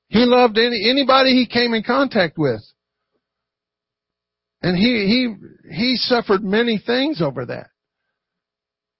He 0.07 0.25
loved 0.25 0.57
any, 0.57 0.89
anybody 0.89 1.31
he 1.31 1.47
came 1.47 1.73
in 1.73 1.83
contact 1.83 2.37
with. 2.37 2.61
And 4.61 4.77
he, 4.77 4.83
he, 5.69 5.73
he 5.73 5.95
suffered 5.95 6.43
many 6.43 6.81
things 6.83 7.21
over 7.21 7.45
that. 7.45 7.67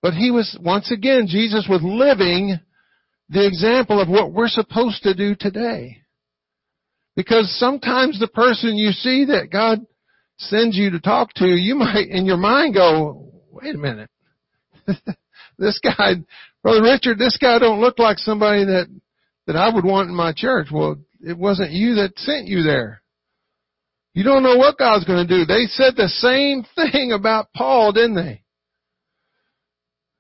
But 0.01 0.13
he 0.13 0.31
was, 0.31 0.57
once 0.61 0.91
again, 0.91 1.27
Jesus 1.27 1.67
was 1.69 1.81
living 1.83 2.59
the 3.29 3.45
example 3.45 3.99
of 4.01 4.09
what 4.09 4.31
we're 4.31 4.47
supposed 4.47 5.03
to 5.03 5.13
do 5.13 5.35
today. 5.39 5.97
Because 7.15 7.53
sometimes 7.59 8.19
the 8.19 8.27
person 8.27 8.77
you 8.77 8.91
see 8.91 9.25
that 9.25 9.51
God 9.51 9.79
sends 10.37 10.75
you 10.75 10.91
to 10.91 10.99
talk 10.99 11.33
to, 11.35 11.45
you 11.45 11.75
might 11.75 12.07
in 12.09 12.25
your 12.25 12.37
mind 12.37 12.73
go, 12.73 13.31
wait 13.51 13.75
a 13.75 13.77
minute. 13.77 14.09
this 15.57 15.79
guy, 15.83 16.13
Brother 16.63 16.84
Richard, 16.84 17.17
this 17.17 17.38
guy 17.38 17.60
don't 17.60 17.82
look 17.82 17.97
like 17.97 18.19
somebody 18.19 18.65
that, 18.65 18.88
that 19.47 19.56
I 19.56 19.74
would 19.74 19.86
want 19.86 20.10
in 20.10 20.15
my 20.15 20.34
church. 20.36 20.67
Well, 20.71 20.97
it 21.19 21.38
wasn't 21.38 21.71
you 21.71 21.95
that 21.95 22.17
sent 22.17 22.47
you 22.47 22.63
there. 22.63 23.02
You 24.13 24.24
don't 24.24 24.43
know 24.43 24.58
what 24.58 24.78
God's 24.78 25.06
going 25.06 25.26
to 25.26 25.38
do. 25.38 25.45
They 25.45 25.65
said 25.67 25.95
the 25.95 26.10
same 26.10 26.65
thing 26.91 27.12
about 27.13 27.54
Paul, 27.56 27.93
didn't 27.93 28.15
they? 28.15 28.43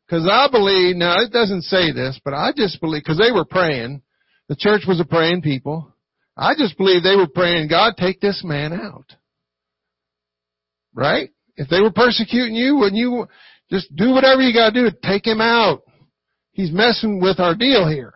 Because 0.07 0.27
I 0.29 0.49
believe, 0.51 0.95
now 0.97 1.21
it 1.21 1.31
doesn't 1.31 1.63
say 1.63 1.91
this, 1.93 2.19
but 2.23 2.33
I 2.33 2.51
just 2.55 2.81
believe, 2.81 3.01
because 3.01 3.17
they 3.17 3.31
were 3.31 3.45
praying, 3.45 4.01
the 4.49 4.57
church 4.57 4.81
was 4.85 4.99
a 4.99 5.05
praying 5.05 5.41
people. 5.41 5.93
I 6.35 6.53
just 6.57 6.77
believe 6.77 7.03
they 7.03 7.15
were 7.15 7.29
praying, 7.29 7.69
God, 7.69 7.93
take 7.97 8.19
this 8.19 8.41
man 8.43 8.73
out. 8.73 9.05
Right? 10.93 11.29
If 11.55 11.69
they 11.69 11.79
were 11.79 11.91
persecuting 11.91 12.55
you, 12.55 12.75
wouldn't 12.77 12.97
you 12.97 13.27
just 13.69 13.95
do 13.95 14.09
whatever 14.09 14.41
you 14.41 14.53
gotta 14.53 14.73
do 14.73 14.89
to 14.89 14.97
take 15.01 15.25
him 15.25 15.39
out? 15.39 15.83
He's 16.61 16.71
messing 16.71 17.19
with 17.19 17.39
our 17.39 17.55
deal 17.55 17.89
here. 17.89 18.13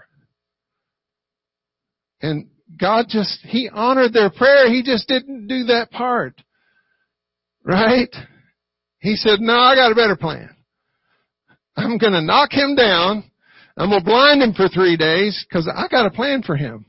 And 2.22 2.48
God 2.80 3.08
just, 3.10 3.40
He 3.42 3.70
honored 3.74 4.14
their 4.14 4.30
prayer. 4.30 4.72
He 4.72 4.84
just 4.84 5.08
didn't 5.08 5.48
do 5.48 5.64
that 5.64 5.90
part. 5.90 6.40
Right? 7.64 8.16
He 9.00 9.16
said, 9.16 9.42
no, 9.42 9.56
I 9.56 9.74
got 9.74 9.92
a 9.92 9.96
better 9.96 10.16
plan. 10.16 10.56
I'm 11.76 11.98
gonna 11.98 12.22
knock 12.22 12.52
him 12.52 12.76
down. 12.76 13.24
I'm 13.76 13.90
gonna 13.90 14.04
blind 14.04 14.44
him 14.44 14.54
for 14.54 14.68
three 14.68 14.96
days 14.96 15.44
because 15.50 15.68
I 15.68 15.88
got 15.88 16.06
a 16.06 16.12
plan 16.12 16.44
for 16.44 16.56
him. 16.56 16.86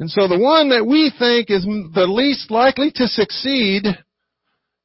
And 0.00 0.10
so 0.10 0.26
the 0.26 0.40
one 0.40 0.70
that 0.70 0.84
we 0.84 1.12
think 1.16 1.50
is 1.50 1.64
the 1.64 2.06
least 2.08 2.50
likely 2.50 2.90
to 2.96 3.06
succeed, 3.06 3.84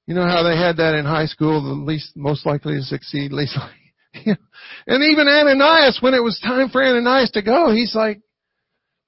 you 0.06 0.14
know 0.14 0.28
how 0.28 0.44
they 0.44 0.56
had 0.56 0.78
that 0.78 0.94
in 0.94 1.06
high 1.06 1.26
school, 1.26 1.64
the 1.64 1.82
least, 1.82 2.16
most 2.16 2.46
likely 2.46 2.76
to 2.76 2.84
succeed, 2.84 3.32
least 3.32 3.58
likely. 3.58 3.85
and 4.88 5.04
even 5.04 5.28
Ananias, 5.28 6.00
when 6.02 6.14
it 6.14 6.24
was 6.24 6.40
time 6.44 6.70
for 6.70 6.84
Ananias 6.84 7.32
to 7.32 7.42
go, 7.42 7.72
he's 7.72 7.96
like, 7.96 8.22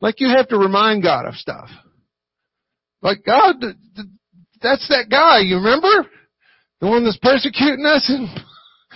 like 0.02 0.20
you 0.20 0.30
have 0.30 0.48
to 0.50 0.58
remind 0.58 1.04
God 1.04 1.26
of 1.26 1.36
stuff. 1.36 1.70
Like 3.02 3.24
God, 3.26 3.56
that's 4.62 4.88
that 4.90 5.08
guy, 5.10 5.40
you 5.40 5.58
remember? 5.58 6.10
The 6.82 6.88
one 6.88 7.04
that's 7.04 7.18
persecuting 7.18 7.86
us 7.86 8.10
and, 8.10 8.28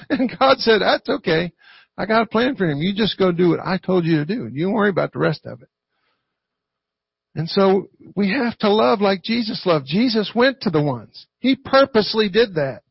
and 0.09 0.39
God 0.39 0.57
said, 0.59 0.81
that's 0.81 1.09
okay. 1.09 1.51
I 1.97 2.05
got 2.05 2.23
a 2.23 2.27
plan 2.27 2.55
for 2.55 2.69
him. 2.69 2.79
You 2.79 2.93
just 2.95 3.17
go 3.17 3.31
do 3.31 3.49
what 3.49 3.59
I 3.59 3.77
told 3.77 4.05
you 4.05 4.17
to 4.17 4.25
do. 4.25 4.49
You 4.51 4.65
don't 4.65 4.73
worry 4.73 4.89
about 4.89 5.13
the 5.13 5.19
rest 5.19 5.45
of 5.45 5.61
it. 5.61 5.67
And 7.35 7.49
so 7.49 7.87
we 8.15 8.31
have 8.31 8.57
to 8.59 8.69
love 8.69 9.01
like 9.01 9.23
Jesus 9.23 9.61
loved. 9.65 9.85
Jesus 9.87 10.31
went 10.35 10.61
to 10.61 10.69
the 10.69 10.81
ones. 10.81 11.27
He 11.39 11.55
purposely 11.55 12.29
did 12.29 12.55
that. 12.55 12.81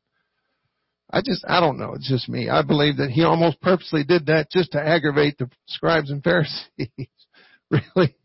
I 1.13 1.23
just, 1.23 1.45
I 1.49 1.61
don't 1.61 1.79
know. 1.79 1.95
It's 1.95 2.09
just 2.09 2.29
me. 2.29 2.49
I 2.49 2.63
believe 2.63 2.99
that 2.99 3.11
he 3.11 3.25
almost 3.25 3.61
purposely 3.61 4.05
did 4.05 4.27
that 4.27 4.51
just 4.51 4.73
to 4.73 4.81
aggravate 4.81 5.39
the 5.39 5.51
scribes 5.67 6.11
and 6.11 6.23
Pharisees. 6.23 6.69
really. 7.71 8.17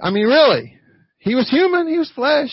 I 0.00 0.10
mean, 0.10 0.26
really. 0.26 0.78
He 1.18 1.34
was 1.34 1.50
human. 1.50 1.88
He 1.88 1.98
was 1.98 2.10
flesh. 2.10 2.50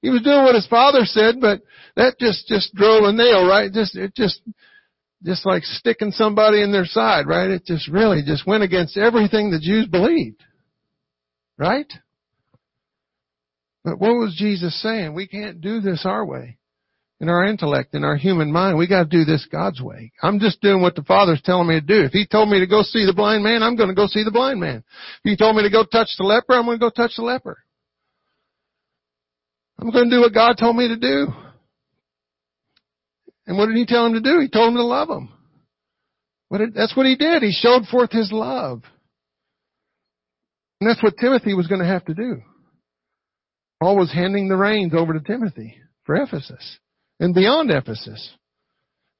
He 0.00 0.10
was 0.10 0.22
doing 0.22 0.42
what 0.44 0.54
his 0.54 0.66
father 0.66 1.04
said, 1.04 1.36
but 1.40 1.62
that 1.96 2.18
just, 2.18 2.46
just 2.46 2.74
drove 2.74 3.04
a 3.04 3.12
nail, 3.12 3.46
right? 3.46 3.72
Just, 3.72 3.96
it 3.96 4.14
just, 4.14 4.40
just 5.22 5.44
like 5.44 5.62
sticking 5.64 6.10
somebody 6.10 6.62
in 6.62 6.72
their 6.72 6.84
side, 6.84 7.26
right? 7.26 7.50
It 7.50 7.64
just 7.64 7.88
really 7.88 8.22
just 8.24 8.46
went 8.46 8.62
against 8.62 8.96
everything 8.96 9.50
the 9.50 9.60
Jews 9.60 9.86
believed. 9.86 10.42
Right? 11.58 11.90
But 13.84 13.98
what 13.98 14.14
was 14.14 14.34
Jesus 14.36 14.80
saying? 14.82 15.14
We 15.14 15.26
can't 15.26 15.60
do 15.60 15.80
this 15.80 16.04
our 16.06 16.24
way. 16.24 16.58
In 17.20 17.28
our 17.28 17.44
intellect, 17.46 17.94
in 17.94 18.04
our 18.04 18.16
human 18.16 18.50
mind, 18.50 18.76
we 18.76 18.88
gotta 18.88 19.08
do 19.08 19.24
this 19.24 19.46
God's 19.50 19.80
way. 19.80 20.12
I'm 20.20 20.40
just 20.40 20.60
doing 20.60 20.82
what 20.82 20.96
the 20.96 21.04
Father's 21.04 21.40
telling 21.42 21.68
me 21.68 21.80
to 21.80 21.80
do. 21.80 22.04
If 22.04 22.12
He 22.12 22.26
told 22.26 22.48
me 22.48 22.58
to 22.58 22.66
go 22.66 22.82
see 22.82 23.06
the 23.06 23.14
blind 23.14 23.44
man, 23.44 23.62
I'm 23.62 23.76
gonna 23.76 23.94
go 23.94 24.06
see 24.06 24.24
the 24.24 24.32
blind 24.32 24.60
man. 24.60 24.82
If 25.24 25.30
He 25.30 25.36
told 25.36 25.56
me 25.56 25.62
to 25.62 25.70
go 25.70 25.84
touch 25.84 26.08
the 26.18 26.24
leper, 26.24 26.54
I'm 26.54 26.66
gonna 26.66 26.78
go 26.78 26.90
touch 26.90 27.12
the 27.16 27.22
leper. 27.22 27.58
I'm 29.78 29.90
gonna 29.90 30.10
do 30.10 30.20
what 30.20 30.34
God 30.34 30.58
told 30.58 30.76
me 30.76 30.88
to 30.88 30.96
do. 30.96 31.28
And 33.46 33.56
what 33.56 33.66
did 33.66 33.76
He 33.76 33.86
tell 33.86 34.06
him 34.06 34.14
to 34.14 34.20
do? 34.20 34.40
He 34.40 34.48
told 34.48 34.70
him 34.70 34.76
to 34.76 34.84
love 34.84 35.08
him. 35.08 35.28
That's 36.74 36.96
what 36.96 37.06
He 37.06 37.16
did. 37.16 37.42
He 37.42 37.52
showed 37.52 37.86
forth 37.86 38.10
His 38.10 38.32
love. 38.32 38.82
And 40.80 40.90
that's 40.90 41.02
what 41.02 41.16
Timothy 41.16 41.54
was 41.54 41.66
going 41.66 41.80
to 41.80 41.86
have 41.86 42.04
to 42.06 42.14
do. 42.14 42.42
Paul 43.80 43.96
was 43.96 44.12
handing 44.12 44.48
the 44.48 44.56
reins 44.56 44.92
over 44.94 45.12
to 45.12 45.20
Timothy 45.20 45.76
for 46.04 46.16
Ephesus 46.16 46.78
and 47.20 47.34
beyond 47.34 47.70
Ephesus. 47.70 48.32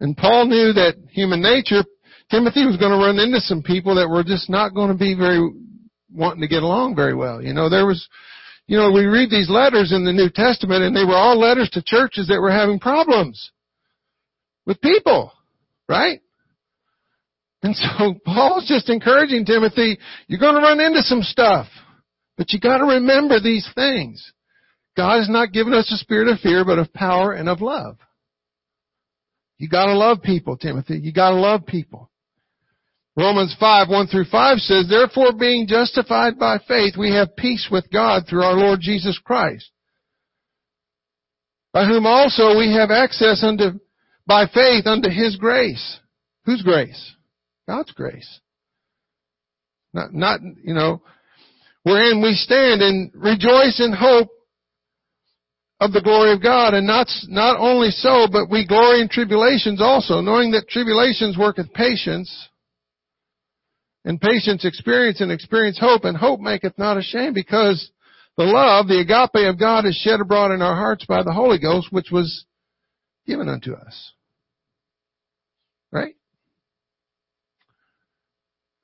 And 0.00 0.16
Paul 0.16 0.46
knew 0.46 0.72
that 0.72 0.96
human 1.10 1.40
nature, 1.40 1.84
Timothy 2.30 2.66
was 2.66 2.76
going 2.76 2.92
to 2.92 2.98
run 2.98 3.18
into 3.18 3.40
some 3.40 3.62
people 3.62 3.94
that 3.96 4.08
were 4.08 4.24
just 4.24 4.50
not 4.50 4.74
going 4.74 4.88
to 4.88 4.98
be 4.98 5.14
very 5.14 5.40
wanting 6.12 6.40
to 6.40 6.48
get 6.48 6.62
along 6.62 6.96
very 6.96 7.14
well. 7.14 7.42
You 7.42 7.54
know, 7.54 7.68
there 7.68 7.86
was, 7.86 8.06
you 8.66 8.76
know, 8.76 8.90
we 8.90 9.06
read 9.06 9.30
these 9.30 9.50
letters 9.50 9.92
in 9.92 10.04
the 10.04 10.12
New 10.12 10.30
Testament 10.30 10.82
and 10.82 10.96
they 10.96 11.04
were 11.04 11.16
all 11.16 11.38
letters 11.38 11.70
to 11.70 11.82
churches 11.84 12.28
that 12.28 12.40
were 12.40 12.50
having 12.50 12.78
problems 12.78 13.50
with 14.66 14.80
people, 14.80 15.32
right? 15.88 16.20
And 17.62 17.74
so 17.74 18.14
Paul's 18.24 18.68
just 18.68 18.90
encouraging 18.90 19.44
Timothy, 19.44 19.98
you're 20.26 20.40
going 20.40 20.54
to 20.54 20.60
run 20.60 20.80
into 20.80 21.02
some 21.02 21.22
stuff, 21.22 21.66
but 22.36 22.52
you 22.52 22.60
got 22.60 22.78
to 22.78 22.84
remember 22.84 23.40
these 23.40 23.68
things. 23.74 24.32
God 24.96 25.18
has 25.18 25.28
not 25.28 25.52
given 25.52 25.72
us 25.72 25.90
a 25.92 25.96
spirit 25.96 26.28
of 26.28 26.40
fear, 26.40 26.64
but 26.64 26.78
of 26.78 26.92
power 26.92 27.32
and 27.32 27.48
of 27.48 27.60
love. 27.60 27.98
You 29.58 29.68
gotta 29.68 29.94
love 29.94 30.22
people, 30.22 30.56
Timothy. 30.56 30.98
You 30.98 31.12
gotta 31.12 31.36
love 31.36 31.66
people. 31.66 32.10
Romans 33.16 33.54
5, 33.60 33.88
1 33.88 34.06
through 34.08 34.24
5 34.24 34.58
says, 34.58 34.88
Therefore 34.88 35.32
being 35.32 35.66
justified 35.68 36.38
by 36.38 36.58
faith, 36.66 36.94
we 36.98 37.12
have 37.12 37.36
peace 37.36 37.68
with 37.70 37.88
God 37.92 38.24
through 38.28 38.42
our 38.42 38.54
Lord 38.54 38.80
Jesus 38.80 39.18
Christ, 39.22 39.70
by 41.72 41.84
whom 41.86 42.06
also 42.06 42.58
we 42.58 42.74
have 42.74 42.90
access 42.90 43.42
unto, 43.44 43.78
by 44.26 44.46
faith 44.46 44.86
unto 44.86 45.08
His 45.08 45.36
grace. 45.36 46.00
Whose 46.44 46.62
grace? 46.62 47.14
God's 47.68 47.92
grace. 47.92 48.40
Not, 49.92 50.12
not, 50.12 50.40
you 50.64 50.74
know, 50.74 51.00
wherein 51.84 52.20
we 52.20 52.34
stand 52.34 52.82
and 52.82 53.12
rejoice 53.14 53.80
in 53.80 53.92
hope 53.92 54.28
of 55.84 55.92
the 55.92 56.00
glory 56.00 56.32
of 56.32 56.42
God. 56.42 56.72
And 56.72 56.86
not, 56.86 57.08
not 57.28 57.58
only 57.60 57.90
so, 57.90 58.26
but 58.30 58.50
we 58.50 58.66
glory 58.66 59.02
in 59.02 59.08
tribulations 59.08 59.82
also, 59.82 60.20
knowing 60.20 60.52
that 60.52 60.68
tribulations 60.68 61.36
worketh 61.36 61.72
patience, 61.74 62.48
and 64.06 64.20
patience 64.20 64.64
experience, 64.64 65.20
and 65.20 65.30
experience 65.30 65.78
hope, 65.78 66.04
and 66.04 66.16
hope 66.16 66.40
maketh 66.40 66.76
not 66.78 66.96
ashamed, 66.96 67.34
because 67.34 67.90
the 68.36 68.44
love, 68.44 68.88
the 68.88 69.00
agape 69.00 69.48
of 69.48 69.58
God 69.58 69.86
is 69.86 69.94
shed 69.96 70.20
abroad 70.20 70.52
in 70.52 70.62
our 70.62 70.74
hearts 70.74 71.04
by 71.06 71.22
the 71.22 71.32
Holy 71.32 71.58
Ghost, 71.58 71.88
which 71.90 72.10
was 72.10 72.44
given 73.26 73.48
unto 73.48 73.74
us. 73.74 74.12
Right? 75.92 76.16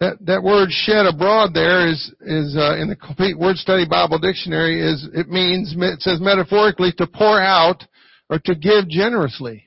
That, 0.01 0.17
that 0.25 0.43
word 0.43 0.71
shed 0.71 1.05
abroad 1.05 1.51
there 1.53 1.87
is, 1.87 2.11
is, 2.23 2.57
uh, 2.57 2.77
in 2.81 2.89
the 2.89 2.97
complete 2.97 3.39
word 3.39 3.57
study 3.57 3.87
Bible 3.87 4.19
dictionary 4.19 4.81
is, 4.81 5.07
it 5.13 5.29
means, 5.29 5.75
it 5.77 6.01
says 6.01 6.21
metaphorically 6.23 6.93
to 6.93 7.07
pour 7.07 7.39
out 7.39 7.85
or 8.31 8.39
to 8.39 8.55
give 8.55 8.89
generously. 8.89 9.67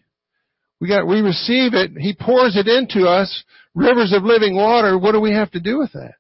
We 0.81 0.87
got, 0.87 1.07
we 1.07 1.21
receive 1.21 1.75
it, 1.75 1.91
He 1.97 2.15
pours 2.19 2.57
it 2.57 2.67
into 2.67 3.07
us, 3.07 3.43
rivers 3.75 4.11
of 4.11 4.23
living 4.23 4.55
water, 4.55 4.97
what 4.97 5.11
do 5.11 5.21
we 5.21 5.33
have 5.33 5.51
to 5.51 5.59
do 5.59 5.77
with 5.77 5.93
that? 5.93 6.15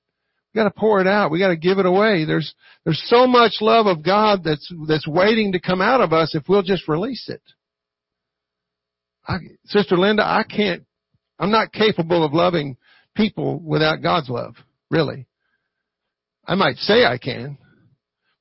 We 0.53 0.59
gotta 0.59 0.73
pour 0.77 1.01
it 1.01 1.07
out, 1.07 1.31
we 1.31 1.39
gotta 1.39 1.57
give 1.57 1.79
it 1.79 1.87
away. 1.87 2.25
There's, 2.25 2.53
there's 2.85 3.01
so 3.07 3.25
much 3.25 3.53
love 3.61 3.87
of 3.87 4.03
God 4.03 4.43
that's, 4.43 4.71
that's 4.87 5.07
waiting 5.07 5.53
to 5.53 5.59
come 5.59 5.81
out 5.81 6.01
of 6.01 6.13
us 6.13 6.35
if 6.35 6.43
we'll 6.47 6.61
just 6.61 6.87
release 6.87 7.29
it. 7.29 7.41
I, 9.27 9.37
Sister 9.65 9.97
Linda, 9.97 10.23
I 10.23 10.43
can't, 10.43 10.83
I'm 11.39 11.49
not 11.49 11.73
capable 11.73 12.23
of 12.23 12.33
loving 12.33 12.77
people 13.15 13.59
without 13.59 14.01
God's 14.01 14.29
love, 14.29 14.55
really. 14.89 15.27
I 16.45 16.55
might 16.55 16.77
say 16.77 17.05
I 17.05 17.17
can, 17.17 17.57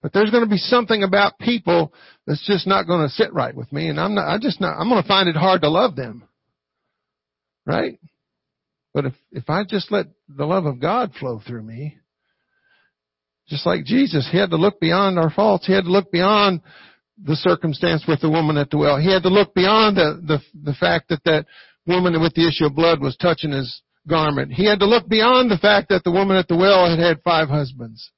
but 0.03 0.13
there's 0.13 0.31
going 0.31 0.43
to 0.43 0.51
be 0.51 0.57
something 0.57 1.03
about 1.05 1.39
people 1.39 1.93
that's 2.27 2.45
just 2.47 2.67
not 2.67 2.87
going 2.87 3.07
to 3.07 3.15
sit 3.15 3.33
right 3.33 3.55
with 3.55 3.73
me, 3.73 3.89
and 3.89 4.01
I'm 4.01 4.15
not. 4.15 4.29
I 4.29 4.39
just 4.39 4.61
not. 4.61 4.79
I'm 4.79 4.89
going 4.89 5.03
to 5.03 5.09
find 5.09 5.29
it 5.29 5.37
hard 5.37 5.63
to 5.63 5.69
love 5.69 5.95
them, 5.95 6.25
right? 7.65 8.01
But 8.93 9.07
if 9.07 9.15
if 9.31 9.49
I 9.49 9.63
just 9.65 9.93
let 9.93 10.07
the 10.29 10.45
love 10.45 10.67
of 10.67 10.81
God 10.81 11.13
flow 11.15 11.41
through 11.47 11.63
me, 11.63 11.99
just 13.49 13.65
like 13.65 13.85
Jesus, 13.85 14.29
he 14.31 14.39
had 14.39 14.51
to 14.51 14.57
look 14.57 14.81
beyond 14.81 15.19
our 15.19 15.31
faults. 15.31 15.67
He 15.67 15.73
had 15.73 15.85
to 15.85 15.91
look 15.91 16.11
beyond 16.11 16.61
the 17.23 17.37
circumstance 17.37 18.05
with 18.09 18.21
the 18.21 18.31
woman 18.31 18.57
at 18.57 18.71
the 18.71 18.79
well. 18.79 18.99
He 18.99 19.13
had 19.13 19.23
to 19.23 19.29
look 19.29 19.55
beyond 19.55 19.97
the 19.97 20.21
the, 20.27 20.39
the 20.71 20.75
fact 20.75 21.11
that 21.11 21.23
that 21.25 21.47
woman 21.87 22.21
with 22.21 22.35
the 22.35 22.49
issue 22.49 22.67
of 22.67 22.75
blood 22.75 23.01
was 23.01 23.17
touching 23.17 23.53
his 23.53 23.83
garment. 24.09 24.53
He 24.53 24.67
had 24.67 24.81
to 24.81 24.87
look 24.87 25.09
beyond 25.09 25.51
the 25.51 25.59
fact 25.59 25.89
that 25.91 26.05
the 26.05 26.11
woman 26.11 26.37
at 26.37 26.49
the 26.49 26.57
well 26.57 26.89
had 26.89 26.99
had 26.99 27.23
five 27.23 27.49
husbands. 27.49 28.11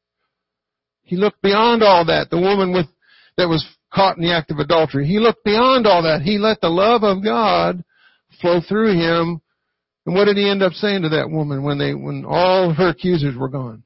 He 1.03 1.17
looked 1.17 1.43
beyond 1.43 1.83
all 1.83 2.07
that. 2.07 2.31
The 2.31 2.41
woman 2.41 2.73
with, 2.73 2.87
that 3.37 3.49
was 3.49 3.65
caught 3.93 4.17
in 4.17 4.23
the 4.23 4.33
act 4.33 4.51
of 4.51 4.59
adultery. 4.59 5.07
He 5.07 5.19
looked 5.19 5.45
beyond 5.45 5.87
all 5.87 6.03
that. 6.03 6.23
He 6.23 6.39
let 6.39 6.61
the 6.61 6.69
love 6.69 7.03
of 7.03 7.23
God 7.23 7.85
flow 8.41 8.61
through 8.67 8.95
him. 8.95 9.41
And 10.07 10.15
what 10.15 10.25
did 10.25 10.37
he 10.37 10.49
end 10.49 10.63
up 10.63 10.73
saying 10.73 11.03
to 11.03 11.11
that 11.11 11.31
woman 11.31 11.63
when 11.63 11.79
they, 11.79 11.95
when 11.95 12.25
all 12.27 12.73
her 12.73 12.89
accusers 12.89 13.37
were 13.37 13.49
gone? 13.49 13.83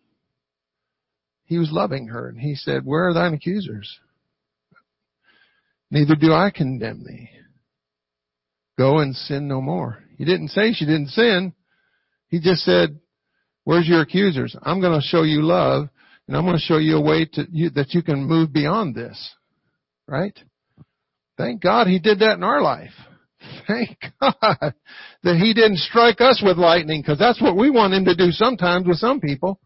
He 1.44 1.58
was 1.58 1.72
loving 1.72 2.08
her 2.08 2.28
and 2.28 2.38
he 2.38 2.54
said, 2.54 2.84
where 2.84 3.08
are 3.08 3.14
thine 3.14 3.34
accusers? 3.34 3.98
Neither 5.90 6.14
do 6.14 6.32
I 6.32 6.50
condemn 6.54 7.04
thee. 7.04 7.30
Go 8.76 8.98
and 8.98 9.16
sin 9.16 9.48
no 9.48 9.60
more. 9.60 9.98
He 10.18 10.24
didn't 10.24 10.48
say 10.48 10.72
she 10.72 10.84
didn't 10.84 11.08
sin. 11.08 11.54
He 12.28 12.40
just 12.40 12.62
said, 12.62 12.98
where's 13.64 13.88
your 13.88 14.02
accusers? 14.02 14.56
I'm 14.62 14.80
going 14.80 14.98
to 14.98 15.06
show 15.06 15.22
you 15.22 15.42
love 15.42 15.88
and 16.26 16.36
I'm 16.36 16.44
going 16.44 16.56
to 16.56 16.62
show 16.62 16.78
you 16.78 16.96
a 16.96 17.02
way 17.02 17.26
to, 17.32 17.46
you, 17.50 17.70
that 17.70 17.94
you 17.94 18.02
can 18.02 18.24
move 18.24 18.52
beyond 18.52 18.94
this. 18.94 19.34
Right? 20.06 20.38
Thank 21.36 21.62
God 21.62 21.86
he 21.86 21.98
did 21.98 22.20
that 22.20 22.36
in 22.36 22.42
our 22.42 22.60
life. 22.60 22.92
Thank 23.68 23.98
God 24.20 24.74
that 25.22 25.36
he 25.36 25.54
didn't 25.54 25.78
strike 25.78 26.20
us 26.20 26.42
with 26.44 26.58
lightning 26.58 27.00
because 27.00 27.18
that's 27.18 27.40
what 27.40 27.56
we 27.56 27.70
want 27.70 27.94
him 27.94 28.04
to 28.06 28.14
do 28.14 28.30
sometimes 28.30 28.86
with 28.86 28.98
some 28.98 29.20
people. 29.20 29.60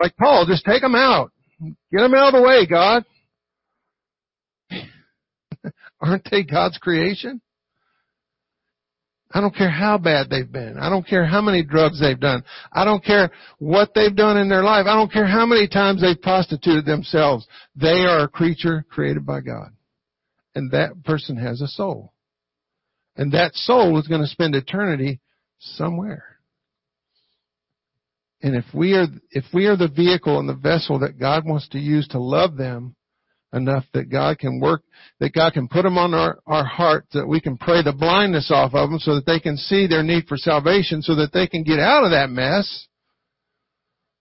Like 0.00 0.16
Paul, 0.16 0.46
just 0.46 0.64
take 0.64 0.80
them 0.80 0.94
out. 0.94 1.30
Get 1.60 2.00
them 2.00 2.14
out 2.14 2.34
of 2.34 2.40
the 2.40 2.46
way, 2.46 2.66
God. 2.66 3.04
Aren't 6.00 6.28
they 6.30 6.42
God's 6.42 6.78
creation? 6.78 7.42
I 9.32 9.40
don't 9.40 9.54
care 9.54 9.70
how 9.70 9.96
bad 9.96 10.28
they've 10.28 10.50
been. 10.50 10.76
I 10.76 10.90
don't 10.90 11.06
care 11.06 11.24
how 11.24 11.40
many 11.40 11.62
drugs 11.62 12.00
they've 12.00 12.18
done. 12.18 12.42
I 12.72 12.84
don't 12.84 13.04
care 13.04 13.30
what 13.58 13.94
they've 13.94 14.14
done 14.14 14.36
in 14.36 14.48
their 14.48 14.64
life. 14.64 14.86
I 14.86 14.96
don't 14.96 15.12
care 15.12 15.26
how 15.26 15.46
many 15.46 15.68
times 15.68 16.00
they've 16.00 16.20
prostituted 16.20 16.84
themselves. 16.84 17.46
They 17.76 18.04
are 18.06 18.24
a 18.24 18.28
creature 18.28 18.84
created 18.90 19.24
by 19.24 19.40
God. 19.40 19.68
And 20.56 20.72
that 20.72 21.04
person 21.04 21.36
has 21.36 21.60
a 21.60 21.68
soul. 21.68 22.12
And 23.16 23.32
that 23.32 23.54
soul 23.54 23.98
is 24.00 24.08
going 24.08 24.22
to 24.22 24.26
spend 24.26 24.56
eternity 24.56 25.20
somewhere. 25.58 26.24
And 28.42 28.56
if 28.56 28.64
we 28.74 28.94
are, 28.94 29.06
if 29.30 29.44
we 29.52 29.66
are 29.66 29.76
the 29.76 29.88
vehicle 29.88 30.40
and 30.40 30.48
the 30.48 30.54
vessel 30.54 30.98
that 31.00 31.20
God 31.20 31.46
wants 31.46 31.68
to 31.68 31.78
use 31.78 32.08
to 32.08 32.18
love 32.18 32.56
them, 32.56 32.96
enough 33.52 33.84
that 33.92 34.10
God 34.10 34.38
can 34.38 34.60
work, 34.60 34.82
that 35.18 35.32
God 35.32 35.52
can 35.52 35.68
put 35.68 35.82
them 35.82 35.98
on 35.98 36.14
our, 36.14 36.38
our 36.46 36.64
heart, 36.64 37.06
that 37.12 37.26
we 37.26 37.40
can 37.40 37.56
pray 37.56 37.82
the 37.82 37.92
blindness 37.92 38.50
off 38.50 38.74
of 38.74 38.90
them 38.90 38.98
so 38.98 39.16
that 39.16 39.26
they 39.26 39.40
can 39.40 39.56
see 39.56 39.86
their 39.86 40.02
need 40.02 40.26
for 40.26 40.36
salvation 40.36 41.02
so 41.02 41.16
that 41.16 41.32
they 41.32 41.46
can 41.46 41.64
get 41.64 41.78
out 41.78 42.04
of 42.04 42.12
that 42.12 42.30
mess. 42.30 42.86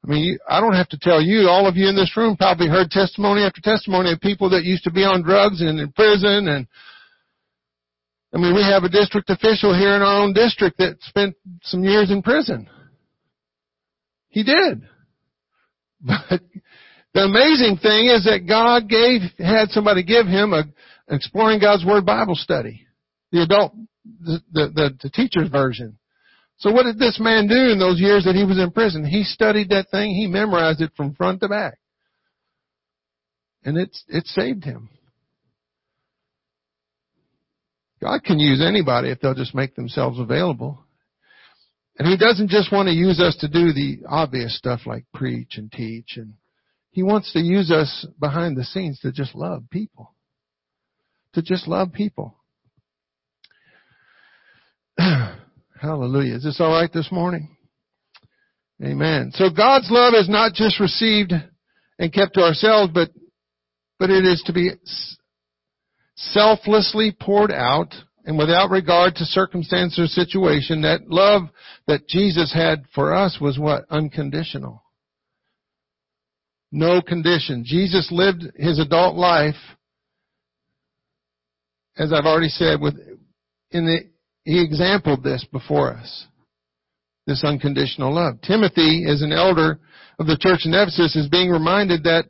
I 0.03 0.11
mean, 0.11 0.39
I 0.47 0.61
don't 0.61 0.73
have 0.73 0.89
to 0.89 0.99
tell 0.99 1.21
you, 1.21 1.47
all 1.47 1.67
of 1.67 1.75
you 1.75 1.87
in 1.87 1.95
this 1.95 2.15
room 2.15 2.37
probably 2.37 2.67
heard 2.67 2.89
testimony 2.89 3.41
after 3.41 3.61
testimony 3.61 4.13
of 4.13 4.21
people 4.21 4.49
that 4.51 4.63
used 4.63 4.85
to 4.85 4.91
be 4.91 5.03
on 5.03 5.23
drugs 5.23 5.61
and 5.61 5.79
in 5.79 5.91
prison 5.91 6.47
and 6.47 6.67
I 8.31 8.37
mean, 8.37 8.53
we 8.53 8.61
have 8.61 8.83
a 8.83 8.89
district 8.89 9.31
official 9.31 9.75
here 9.75 9.95
in 9.95 10.03
our 10.03 10.21
own 10.21 10.33
district 10.33 10.77
that 10.77 10.97
spent 11.01 11.35
some 11.63 11.83
years 11.83 12.11
in 12.11 12.21
prison. 12.21 12.69
He 14.29 14.43
did. 14.43 14.83
But 16.01 16.41
the 17.19 17.25
amazing 17.25 17.77
thing 17.77 18.07
is 18.07 18.23
that 18.23 18.47
God 18.47 18.87
gave, 18.87 19.21
had 19.37 19.69
somebody 19.69 20.03
give 20.03 20.25
him 20.25 20.53
a 20.53 20.63
exploring 21.13 21.59
God's 21.59 21.85
Word 21.85 22.05
Bible 22.05 22.35
study. 22.35 22.87
The 23.31 23.43
adult, 23.43 23.73
the, 24.21 24.39
the, 24.53 24.97
the 25.03 25.09
teacher's 25.09 25.49
version. 25.49 25.97
So 26.59 26.71
what 26.71 26.83
did 26.83 26.97
this 26.97 27.19
man 27.19 27.47
do 27.47 27.71
in 27.71 27.79
those 27.79 27.99
years 27.99 28.23
that 28.23 28.35
he 28.35 28.45
was 28.45 28.57
in 28.57 28.71
prison? 28.71 29.05
He 29.05 29.23
studied 29.23 29.69
that 29.69 29.89
thing, 29.91 30.11
he 30.15 30.27
memorized 30.27 30.81
it 30.81 30.91
from 30.95 31.13
front 31.13 31.41
to 31.41 31.49
back. 31.49 31.77
And 33.63 33.77
it's, 33.77 34.03
it 34.07 34.25
saved 34.27 34.63
him. 34.63 34.89
God 38.01 38.23
can 38.23 38.39
use 38.39 38.63
anybody 38.65 39.09
if 39.09 39.19
they'll 39.19 39.33
just 39.33 39.53
make 39.53 39.75
themselves 39.75 40.19
available. 40.19 40.85
And 41.97 42.07
He 42.07 42.15
doesn't 42.15 42.49
just 42.49 42.71
want 42.71 42.87
to 42.87 42.93
use 42.93 43.19
us 43.19 43.35
to 43.41 43.49
do 43.49 43.73
the 43.73 44.03
obvious 44.07 44.57
stuff 44.57 44.81
like 44.85 45.03
preach 45.13 45.57
and 45.57 45.69
teach 45.69 46.13
and 46.15 46.35
he 46.91 47.03
wants 47.03 47.33
to 47.33 47.39
use 47.39 47.71
us 47.71 48.05
behind 48.19 48.57
the 48.57 48.63
scenes 48.63 48.99
to 49.01 49.11
just 49.11 49.35
love 49.35 49.63
people. 49.69 50.13
To 51.33 51.41
just 51.41 51.67
love 51.67 51.93
people. 51.93 52.35
Hallelujah. 55.79 56.35
Is 56.35 56.43
this 56.43 56.59
alright 56.59 56.91
this 56.91 57.11
morning? 57.11 57.55
Amen. 58.83 59.31
So 59.33 59.49
God's 59.49 59.87
love 59.91 60.13
is 60.13 60.29
not 60.29 60.53
just 60.53 60.79
received 60.79 61.33
and 61.99 62.13
kept 62.13 62.35
to 62.35 62.41
ourselves, 62.41 62.91
but, 62.93 63.09
but 63.99 64.09
it 64.09 64.25
is 64.25 64.41
to 64.45 64.53
be 64.53 64.71
selflessly 66.15 67.15
poured 67.17 67.51
out 67.51 67.93
and 68.25 68.37
without 68.37 68.69
regard 68.69 69.15
to 69.15 69.25
circumstance 69.25 69.99
or 69.99 70.07
situation. 70.07 70.81
That 70.81 71.09
love 71.09 71.43
that 71.87 72.07
Jesus 72.07 72.53
had 72.53 72.83
for 72.95 73.13
us 73.13 73.37
was 73.39 73.59
what? 73.59 73.85
Unconditional. 73.89 74.83
No 76.71 77.01
condition. 77.01 77.63
Jesus 77.65 78.09
lived 78.11 78.43
his 78.55 78.79
adult 78.79 79.15
life, 79.15 79.55
as 81.97 82.13
I've 82.13 82.25
already 82.25 82.49
said, 82.49 82.79
with, 82.79 82.95
in 83.71 83.85
the, 83.85 83.99
he 84.43 84.63
exampled 84.63 85.23
this 85.23 85.45
before 85.51 85.93
us. 85.93 86.25
This 87.25 87.43
unconditional 87.43 88.13
love. 88.13 88.41
Timothy, 88.41 89.05
as 89.07 89.21
an 89.21 89.31
elder 89.31 89.79
of 90.19 90.25
the 90.25 90.37
church 90.37 90.61
in 90.65 90.73
Ephesus, 90.73 91.15
is 91.15 91.29
being 91.29 91.49
reminded 91.49 92.03
that 92.03 92.25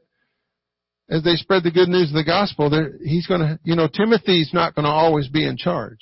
as 1.09 1.23
they 1.23 1.35
spread 1.35 1.63
the 1.63 1.71
good 1.71 1.89
news 1.89 2.09
of 2.09 2.15
the 2.15 2.23
gospel, 2.23 2.69
he's 3.03 3.25
going 3.25 3.41
to, 3.41 3.59
you 3.63 3.75
know, 3.75 3.87
Timothy's 3.87 4.51
not 4.53 4.75
going 4.75 4.85
to 4.85 4.91
always 4.91 5.27
be 5.27 5.45
in 5.45 5.57
charge. 5.57 5.99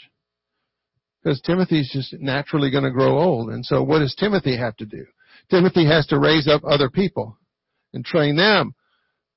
Because 1.24 1.40
Timothy's 1.42 1.92
just 1.92 2.14
naturally 2.20 2.72
going 2.72 2.84
to 2.84 2.92
grow 2.92 3.20
old. 3.20 3.50
And 3.50 3.66
so 3.66 3.84
what 3.84 4.00
does 4.00 4.16
Timothy 4.16 4.58
have 4.58 4.76
to 4.78 4.86
do? 4.86 5.06
Timothy 5.50 5.86
has 5.86 6.08
to 6.08 6.20
raise 6.20 6.48
up 6.48 6.62
other 6.66 6.90
people 6.90 7.38
and 7.94 8.06
train 8.06 8.36
them 8.36 8.74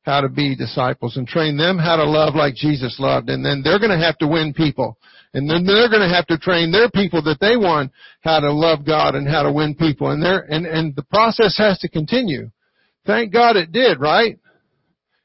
how 0.02 0.20
to 0.20 0.28
be 0.28 0.56
disciples 0.56 1.16
and 1.16 1.28
train 1.28 1.56
them 1.56 1.78
how 1.78 1.96
to 1.96 2.04
love 2.04 2.34
like 2.34 2.54
Jesus 2.54 2.96
loved. 2.98 3.28
And 3.28 3.44
then 3.44 3.60
they're 3.62 3.78
going 3.78 3.96
to 3.96 4.04
have 4.04 4.16
to 4.18 4.26
win 4.26 4.54
people. 4.54 4.96
And 5.34 5.48
then 5.48 5.64
they're 5.64 5.90
going 5.90 6.08
to 6.08 6.14
have 6.14 6.26
to 6.28 6.38
train 6.38 6.72
their 6.72 6.90
people 6.90 7.22
that 7.22 7.38
they 7.40 7.56
won 7.56 7.90
how 8.22 8.40
to 8.40 8.52
love 8.52 8.84
God 8.84 9.14
and 9.14 9.28
how 9.28 9.42
to 9.42 9.52
win 9.52 9.74
people. 9.74 10.10
And 10.10 10.22
there, 10.22 10.40
and, 10.40 10.66
and 10.66 10.96
the 10.96 11.04
process 11.04 11.56
has 11.58 11.78
to 11.80 11.88
continue. 11.88 12.50
Thank 13.06 13.32
God 13.32 13.56
it 13.56 13.72
did, 13.72 14.00
right? 14.00 14.38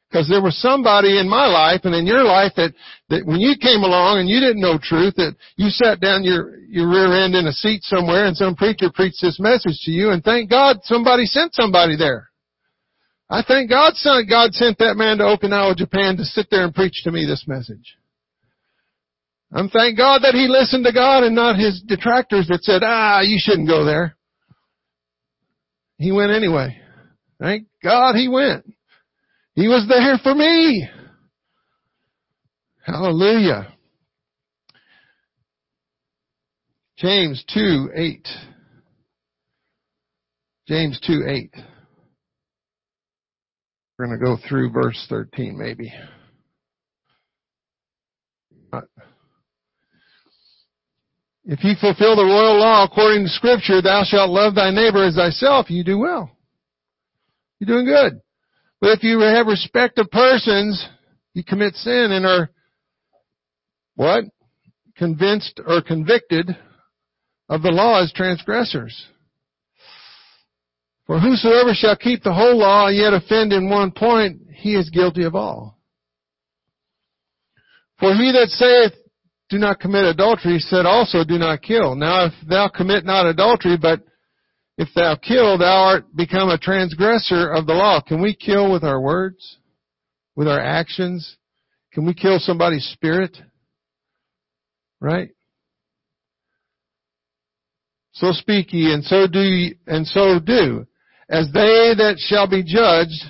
Because 0.09 0.29
there 0.29 0.41
was 0.41 0.55
somebody 0.61 1.19
in 1.19 1.27
my 1.27 1.47
life 1.47 1.81
and 1.83 1.95
in 1.95 2.05
your 2.05 2.23
life 2.23 2.53
that, 2.55 2.73
that 3.09 3.25
when 3.25 3.39
you 3.39 3.55
came 3.59 3.81
along 3.81 4.19
and 4.19 4.29
you 4.29 4.39
didn't 4.39 4.61
know 4.61 4.77
truth, 4.77 5.15
that 5.15 5.35
you 5.55 5.69
sat 5.69 5.99
down 5.99 6.23
your, 6.23 6.57
your 6.67 6.88
rear 6.88 7.25
end 7.25 7.33
in 7.33 7.47
a 7.47 7.51
seat 7.51 7.81
somewhere 7.83 8.25
and 8.25 8.38
some 8.38 8.55
preacher 8.55 8.91
preached 8.93 9.21
this 9.21 9.39
message 9.39 9.79
to 9.83 9.91
you 9.91 10.11
and 10.11 10.23
thank 10.23 10.49
God 10.49 10.77
somebody 10.83 11.25
sent 11.25 11.55
somebody 11.55 11.97
there. 11.97 12.29
I 13.29 13.43
thank 13.47 13.69
God 13.69 13.95
sent, 13.95 14.29
God 14.29 14.53
sent 14.53 14.77
that 14.79 14.95
man 14.95 15.17
to 15.17 15.23
Okinawa, 15.23 15.75
Japan 15.75 16.17
to 16.17 16.23
sit 16.23 16.47
there 16.51 16.63
and 16.63 16.75
preach 16.75 17.01
to 17.03 17.11
me 17.11 17.25
this 17.25 17.45
message. 17.47 17.97
I'm 19.51 19.69
thank 19.69 19.97
God 19.97 20.21
that 20.23 20.33
he 20.33 20.47
listened 20.47 20.85
to 20.85 20.93
God 20.93 21.23
and 21.23 21.35
not 21.35 21.57
his 21.57 21.81
detractors 21.88 22.47
that 22.49 22.63
said, 22.63 22.81
ah, 22.83 23.21
you 23.21 23.38
shouldn't 23.39 23.67
go 23.67 23.85
there. 23.85 24.15
He 25.97 26.11
went 26.11 26.31
anyway. 26.31 26.77
Thank 27.39 27.67
God 27.83 28.15
he 28.15 28.27
went. 28.27 28.65
He 29.53 29.67
was 29.67 29.88
there 29.88 30.17
for 30.21 30.35
me. 30.35 30.88
Hallelujah. 32.85 33.73
James 36.97 37.43
2, 37.53 37.89
8. 37.95 38.27
James 40.67 40.99
2, 41.05 41.23
8. 41.27 41.55
We're 43.97 44.08
going 44.08 44.19
to 44.19 44.25
go 44.25 44.38
through 44.47 44.71
verse 44.71 45.05
13 45.10 45.58
maybe. 45.58 45.91
If 51.45 51.63
you 51.63 51.75
fulfill 51.79 52.15
the 52.15 52.23
royal 52.23 52.60
law 52.60 52.84
according 52.84 53.23
to 53.23 53.29
scripture, 53.29 53.81
thou 53.81 54.03
shalt 54.03 54.31
love 54.31 54.55
thy 54.55 54.71
neighbor 54.71 55.05
as 55.05 55.15
thyself, 55.15 55.69
you 55.69 55.84
do 55.84 55.99
well. 55.99 56.29
You're 57.60 57.67
doing 57.67 57.86
good. 57.86 58.19
But 58.81 58.97
if 58.97 59.03
you 59.03 59.19
have 59.19 59.47
respect 59.47 59.97
of 59.99 60.10
persons, 60.12 60.86
you 61.34 61.43
commit 61.43 61.75
sin 61.75 62.12
and 62.12 62.25
are 62.25 62.49
what? 63.95 64.25
Convinced 64.97 65.62
or 65.65 65.81
convicted 65.81 66.49
of 67.47 67.62
the 67.62 67.71
law 67.71 68.03
as 68.03 68.12
transgressors. 68.12 69.08
For 71.05 71.19
whosoever 71.19 71.73
shall 71.73 71.95
keep 71.95 72.23
the 72.23 72.33
whole 72.33 72.57
law 72.57 72.87
and 72.87 72.97
yet 72.97 73.13
offend 73.13 73.53
in 73.53 73.69
one 73.69 73.91
point, 73.91 74.41
he 74.53 74.75
is 74.75 74.89
guilty 74.89 75.23
of 75.23 75.35
all. 75.35 75.77
For 77.99 78.13
he 78.13 78.31
that 78.31 78.49
saith, 78.49 78.93
do 79.49 79.57
not 79.57 79.79
commit 79.79 80.05
adultery, 80.05 80.59
said 80.59 80.85
also, 80.85 81.23
do 81.23 81.37
not 81.37 81.61
kill. 81.61 81.95
Now 81.95 82.25
if 82.25 82.33
thou 82.47 82.67
commit 82.67 83.05
not 83.05 83.27
adultery, 83.27 83.77
but 83.79 84.01
if 84.77 84.89
thou 84.95 85.15
kill, 85.15 85.57
thou 85.57 85.83
art 85.83 86.15
become 86.15 86.49
a 86.49 86.57
transgressor 86.57 87.49
of 87.49 87.67
the 87.67 87.73
law. 87.73 88.01
Can 88.01 88.21
we 88.21 88.35
kill 88.35 88.71
with 88.71 88.83
our 88.83 88.99
words? 88.99 89.57
With 90.35 90.47
our 90.47 90.59
actions? 90.59 91.37
Can 91.93 92.05
we 92.05 92.13
kill 92.13 92.39
somebody's 92.39 92.85
spirit? 92.93 93.37
Right? 94.99 95.29
So 98.13 98.31
speak 98.31 98.73
ye, 98.73 98.93
and 98.93 99.03
so 99.03 99.27
do 99.27 99.39
ye, 99.39 99.75
and 99.87 100.07
so 100.07 100.39
do, 100.39 100.87
as 101.29 101.47
they 101.53 101.93
that 101.97 102.15
shall 102.17 102.47
be 102.47 102.63
judged 102.63 103.23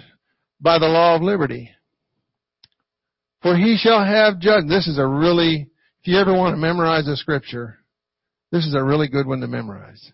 by 0.60 0.80
the 0.80 0.88
law 0.88 1.16
of 1.16 1.22
liberty. 1.22 1.70
For 3.42 3.56
he 3.56 3.78
shall 3.78 4.04
have 4.04 4.40
judged. 4.40 4.68
This 4.68 4.88
is 4.88 4.98
a 4.98 5.06
really, 5.06 5.70
if 6.02 6.08
you 6.08 6.18
ever 6.18 6.34
want 6.34 6.54
to 6.54 6.58
memorize 6.58 7.08
a 7.08 7.16
scripture, 7.16 7.78
this 8.52 8.66
is 8.66 8.74
a 8.74 8.84
really 8.84 9.08
good 9.08 9.28
one 9.28 9.40
to 9.42 9.48
memorize. 9.48 10.12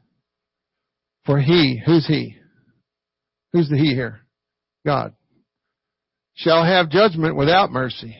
For 1.26 1.40
he, 1.40 1.82
who's 1.86 2.08
he? 2.08 2.36
Who's 3.54 3.70
the 3.70 3.78
he 3.78 3.94
here? 3.94 4.22
God. 4.86 5.14
Shall 6.34 6.64
have 6.64 6.90
judgment 6.90 7.36
without 7.36 7.72
mercy. 7.72 8.16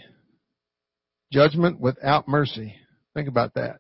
Judgment 1.32 1.80
without 1.80 2.28
mercy. 2.28 2.76
Think 3.14 3.28
about 3.28 3.54
that. 3.56 3.80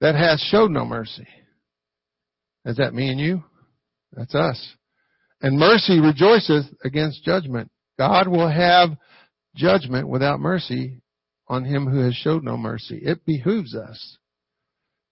That 0.00 0.14
has 0.14 0.40
showed 0.50 0.70
no 0.70 0.84
mercy. 0.84 1.26
Is 2.64 2.76
that 2.76 2.94
me 2.94 3.08
and 3.08 3.20
you? 3.20 3.44
That's 4.16 4.34
us. 4.34 4.74
And 5.42 5.58
mercy 5.58 6.00
rejoiceth 6.00 6.64
against 6.82 7.22
judgment. 7.22 7.70
God 7.98 8.26
will 8.26 8.48
have 8.48 8.90
judgment 9.54 10.08
without 10.08 10.40
mercy 10.40 11.02
on 11.48 11.64
him 11.64 11.86
who 11.86 12.00
has 12.00 12.14
showed 12.14 12.42
no 12.42 12.56
mercy. 12.56 12.98
It 13.02 13.24
behooves 13.24 13.74
us 13.74 14.18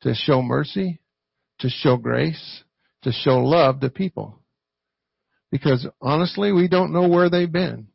to 0.00 0.14
show 0.14 0.42
mercy, 0.42 1.00
to 1.60 1.68
show 1.68 1.96
grace, 1.96 2.64
to 3.02 3.12
show 3.12 3.38
love 3.38 3.80
to 3.80 3.90
people. 3.90 4.40
Because 5.50 5.86
honestly, 6.00 6.50
we 6.50 6.66
don't 6.66 6.92
know 6.92 7.08
where 7.08 7.30
they've 7.30 7.50
been. 7.50 7.88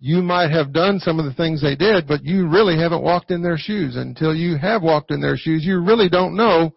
You 0.00 0.20
might 0.20 0.50
have 0.50 0.74
done 0.74 0.98
some 0.98 1.18
of 1.18 1.24
the 1.24 1.32
things 1.32 1.62
they 1.62 1.76
did, 1.76 2.06
but 2.06 2.24
you 2.24 2.46
really 2.48 2.76
haven't 2.76 3.02
walked 3.02 3.30
in 3.30 3.42
their 3.42 3.56
shoes. 3.56 3.96
Until 3.96 4.34
you 4.34 4.58
have 4.58 4.82
walked 4.82 5.10
in 5.10 5.22
their 5.22 5.36
shoes, 5.38 5.64
you 5.64 5.80
really 5.80 6.10
don't 6.10 6.36
know 6.36 6.74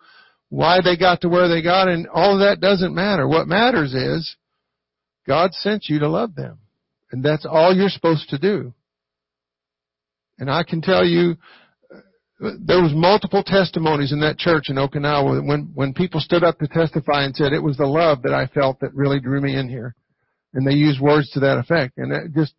why 0.49 0.79
they 0.83 0.97
got 0.97 1.21
to 1.21 1.29
where 1.29 1.47
they 1.47 1.61
got, 1.61 1.87
and 1.87 2.07
all 2.07 2.33
of 2.33 2.39
that 2.39 2.61
doesn't 2.61 2.95
matter. 2.95 3.27
What 3.27 3.47
matters 3.47 3.93
is 3.93 4.35
God 5.27 5.53
sent 5.53 5.85
you 5.89 5.99
to 5.99 6.09
love 6.09 6.35
them. 6.35 6.59
And 7.11 7.23
that's 7.23 7.45
all 7.45 7.75
you're 7.75 7.89
supposed 7.89 8.29
to 8.29 8.37
do. 8.37 8.73
And 10.39 10.49
I 10.49 10.63
can 10.63 10.81
tell 10.81 11.05
you, 11.05 11.35
there 12.39 12.81
was 12.81 12.93
multiple 12.93 13.43
testimonies 13.43 14.11
in 14.11 14.19
that 14.19 14.37
church 14.37 14.65
in 14.69 14.75
Okinawa 14.75 15.45
when, 15.45 15.71
when 15.73 15.93
people 15.93 16.19
stood 16.19 16.43
up 16.43 16.59
to 16.59 16.67
testify 16.67 17.23
and 17.23 17.35
said 17.35 17.51
it 17.51 17.63
was 17.63 17.77
the 17.77 17.85
love 17.85 18.21
that 18.21 18.33
I 18.33 18.45
felt 18.47 18.79
that 18.81 18.93
really 18.93 19.19
drew 19.19 19.41
me 19.41 19.55
in 19.55 19.67
here. 19.67 19.95
And 20.53 20.65
they 20.65 20.75
used 20.75 21.01
words 21.01 21.29
to 21.31 21.39
that 21.41 21.57
effect. 21.57 21.97
And 21.97 22.11
it 22.11 22.33
just, 22.35 22.53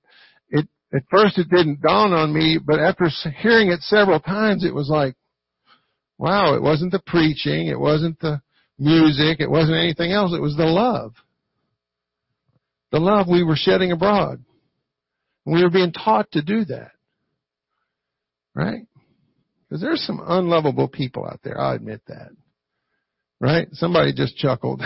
it, 0.48 0.66
at 0.92 1.02
first 1.10 1.38
it 1.38 1.48
didn't 1.48 1.80
dawn 1.80 2.12
on 2.12 2.34
me, 2.34 2.58
but 2.64 2.80
after 2.80 3.08
hearing 3.40 3.68
it 3.70 3.80
several 3.82 4.18
times, 4.18 4.64
it 4.64 4.74
was 4.74 4.88
like, 4.88 5.14
wow, 6.18 6.54
it 6.54 6.62
wasn't 6.62 6.92
the 6.92 7.02
preaching, 7.06 7.68
it 7.68 7.78
wasn't 7.78 8.18
the 8.20 8.40
music, 8.78 9.40
it 9.40 9.50
wasn't 9.50 9.76
anything 9.76 10.12
else, 10.12 10.32
it 10.34 10.42
was 10.42 10.56
the 10.56 10.64
love. 10.64 11.14
The 12.90 12.98
love 12.98 13.26
we 13.28 13.44
were 13.44 13.56
shedding 13.56 13.92
abroad. 13.92 14.42
We 15.44 15.62
were 15.62 15.70
being 15.70 15.92
taught 15.92 16.30
to 16.32 16.42
do 16.42 16.64
that. 16.66 16.92
Right? 18.54 18.82
Because 19.68 19.82
there's 19.82 20.04
some 20.04 20.20
unlovable 20.26 20.88
people 20.88 21.24
out 21.24 21.40
there, 21.42 21.60
I'll 21.60 21.76
admit 21.76 22.02
that. 22.08 22.30
Right? 23.40 23.68
Somebody 23.72 24.12
just 24.12 24.36
chuckled. 24.36 24.82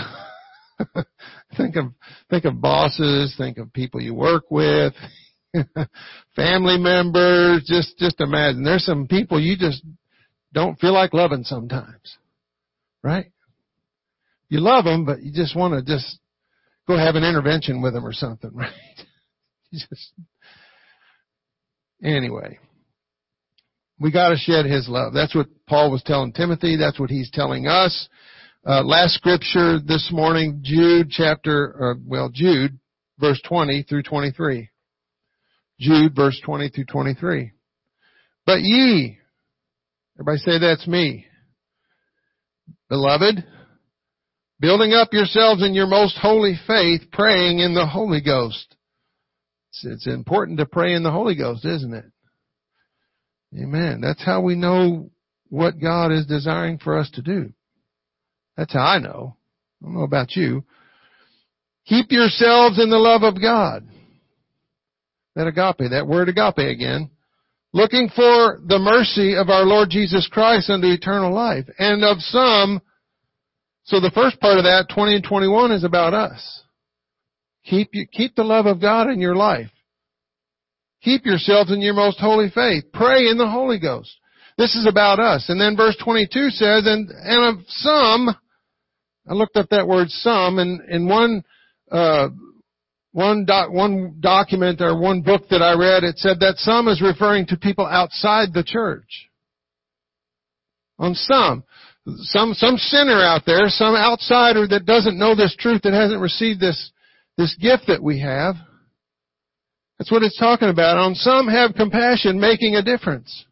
think 1.57 1.77
of, 1.77 1.87
think 2.29 2.45
of 2.45 2.61
bosses, 2.61 3.35
think 3.38 3.59
of 3.59 3.73
people 3.73 4.01
you 4.01 4.14
work 4.14 4.51
with, 4.51 4.92
family 6.37 6.79
members, 6.79 7.64
just, 7.66 7.97
just 7.99 8.21
imagine. 8.21 8.64
There's 8.64 8.85
some 8.85 9.07
people 9.07 9.40
you 9.40 9.57
just 9.57 9.83
don't 10.53 10.79
feel 10.79 10.93
like 10.93 11.15
loving 11.15 11.45
sometimes. 11.45 12.17
Right? 13.03 13.33
You 14.49 14.61
love 14.61 14.85
them, 14.85 15.05
but 15.05 15.23
you 15.23 15.33
just 15.33 15.57
want 15.57 15.75
to 15.75 15.83
just 15.83 16.19
go 16.87 16.97
have 16.97 17.15
an 17.15 17.25
intervention 17.25 17.81
with 17.83 17.95
them 17.95 18.05
or 18.05 18.12
something, 18.12 18.51
right? 18.55 18.71
just, 19.73 20.12
anyway. 22.03 22.59
We 23.99 24.11
gotta 24.11 24.37
shed 24.37 24.67
His 24.67 24.88
love. 24.88 25.12
That's 25.15 25.35
what 25.35 25.47
Paul 25.69 25.91
was 25.91 26.03
telling 26.03 26.33
Timothy. 26.33 26.77
That's 26.77 26.99
what 26.99 27.09
he's 27.09 27.31
telling 27.31 27.67
us. 27.67 28.09
Uh, 28.67 28.83
last 28.85 29.15
scripture 29.15 29.79
this 29.85 30.11
morning, 30.12 30.61
Jude 30.62 31.11
chapter, 31.11 31.93
uh, 31.93 31.99
well, 32.07 32.29
Jude, 32.33 32.79
verse 33.19 33.41
20 33.49 33.85
through 33.85 34.03
23. 34.03 34.69
Jude, 35.81 36.15
verse 36.15 36.41
20 36.45 36.69
through 36.69 36.85
23. 36.85 37.53
But 38.47 38.61
ye, 38.61 39.19
everybody 40.23 40.39
say 40.39 40.65
that's 40.65 40.87
me. 40.87 41.27
Beloved, 42.89 43.45
building 44.61 44.93
up 44.93 45.09
yourselves 45.13 45.65
in 45.65 45.75
your 45.75 45.89
most 45.89 46.17
holy 46.17 46.55
faith, 46.65 47.11
praying 47.11 47.59
in 47.59 47.75
the 47.75 47.87
Holy 47.87 48.21
Ghost. 48.21 48.77
It's, 49.71 49.85
it's 49.85 50.07
important 50.07 50.59
to 50.59 50.67
pray 50.67 50.95
in 50.95 51.03
the 51.03 51.11
Holy 51.11 51.35
Ghost, 51.35 51.65
isn't 51.65 51.93
it? 51.93 52.05
Amen. 53.61 54.01
That's 54.01 54.25
how 54.25 54.43
we 54.43 54.55
know 54.55 55.11
what 55.49 55.81
God 55.81 56.13
is 56.13 56.27
desiring 56.27 56.79
for 56.79 56.97
us 56.97 57.11
to 57.15 57.23
do. 57.23 57.53
That's 58.57 58.73
how 58.73 58.85
I 58.85 58.99
know. 59.01 59.37
I 59.81 59.87
don't 59.87 59.95
know 59.97 60.05
about 60.05 60.37
you. 60.37 60.63
Keep 61.87 62.13
yourselves 62.13 62.81
in 62.81 62.91
the 62.91 62.97
love 62.97 63.25
of 63.25 63.43
God. 63.43 63.89
That 65.35 65.49
agape, 65.49 65.91
that 65.91 66.07
word 66.07 66.29
agape 66.29 66.59
again. 66.59 67.11
Looking 67.75 68.11
for 68.15 68.61
the 68.67 68.79
mercy 68.79 69.35
of 69.35 69.49
our 69.49 69.65
Lord 69.65 69.89
Jesus 69.91 70.29
Christ 70.31 70.69
unto 70.69 70.89
eternal 70.89 71.33
life. 71.33 71.65
And 71.79 72.05
of 72.05 72.19
some, 72.19 72.83
so 73.85 73.99
the 73.99 74.13
first 74.15 74.39
part 74.41 74.59
of 74.59 74.65
that, 74.65 74.89
20 74.95 75.17
and 75.17 75.25
21, 75.25 75.73
is 75.73 75.85
about 75.85 76.13
us. 76.13 76.63
Keep, 77.65 77.91
you, 77.93 78.07
keep 78.13 78.35
the 78.35 78.45
love 78.45 78.67
of 78.67 78.81
God 78.81 79.09
in 79.09 79.21
your 79.21 79.37
life. 79.37 79.71
Keep 81.03 81.25
yourselves 81.25 81.73
in 81.73 81.81
your 81.81 81.95
most 81.95 82.21
holy 82.21 82.51
faith. 82.51 82.85
Pray 82.93 83.27
in 83.29 83.39
the 83.39 83.49
Holy 83.49 83.79
Ghost. 83.79 84.13
This 84.59 84.75
is 84.75 84.87
about 84.87 85.19
us. 85.19 85.47
And 85.49 85.61
then 85.61 85.77
verse 85.77 85.97
22 86.05 86.51
says, 86.51 86.83
and, 86.87 87.09
and 87.11 87.59
of 87.59 87.65
some, 87.69 88.37
I 89.27 89.33
looked 89.33 89.57
up 89.57 89.71
that 89.71 89.89
word 89.89 90.11
some, 90.11 90.59
and 90.59 90.81
in 90.91 91.09
one, 91.09 91.43
uh, 91.91 92.29
one, 93.12 93.46
one 93.70 94.16
document 94.20 94.81
or 94.81 94.98
one 94.98 95.20
book 95.20 95.48
that 95.51 95.62
I 95.62 95.75
read, 95.79 96.03
it 96.03 96.18
said 96.18 96.40
that 96.40 96.57
some 96.57 96.88
is 96.88 97.03
referring 97.03 97.46
to 97.46 97.57
people 97.57 97.87
outside 97.87 98.53
the 98.53 98.64
church. 98.64 99.29
On 100.98 101.14
some. 101.14 101.64
Some, 102.07 102.55
some 102.55 102.77
sinner 102.79 103.22
out 103.22 103.42
there, 103.46 103.68
some 103.68 103.94
outsider 103.94 104.66
that 104.66 104.87
doesn't 104.87 105.18
know 105.18 105.37
this 105.37 105.55
truth, 105.59 105.83
that 105.83 105.92
hasn't 105.92 106.20
received 106.20 106.59
this, 106.59 106.90
this 107.37 107.55
gift 107.61 107.85
that 107.87 108.03
we 108.03 108.20
have. 108.20 108.57
That's 109.98 110.11
what 110.11 110.22
it's 110.22 110.38
talking 110.38 110.68
about. 110.68 110.96
On 110.96 111.14
some 111.14 111.46
have 111.46 111.75
compassion, 111.75 112.40
making 112.40 112.75
a 112.75 112.83
difference. 112.83 113.44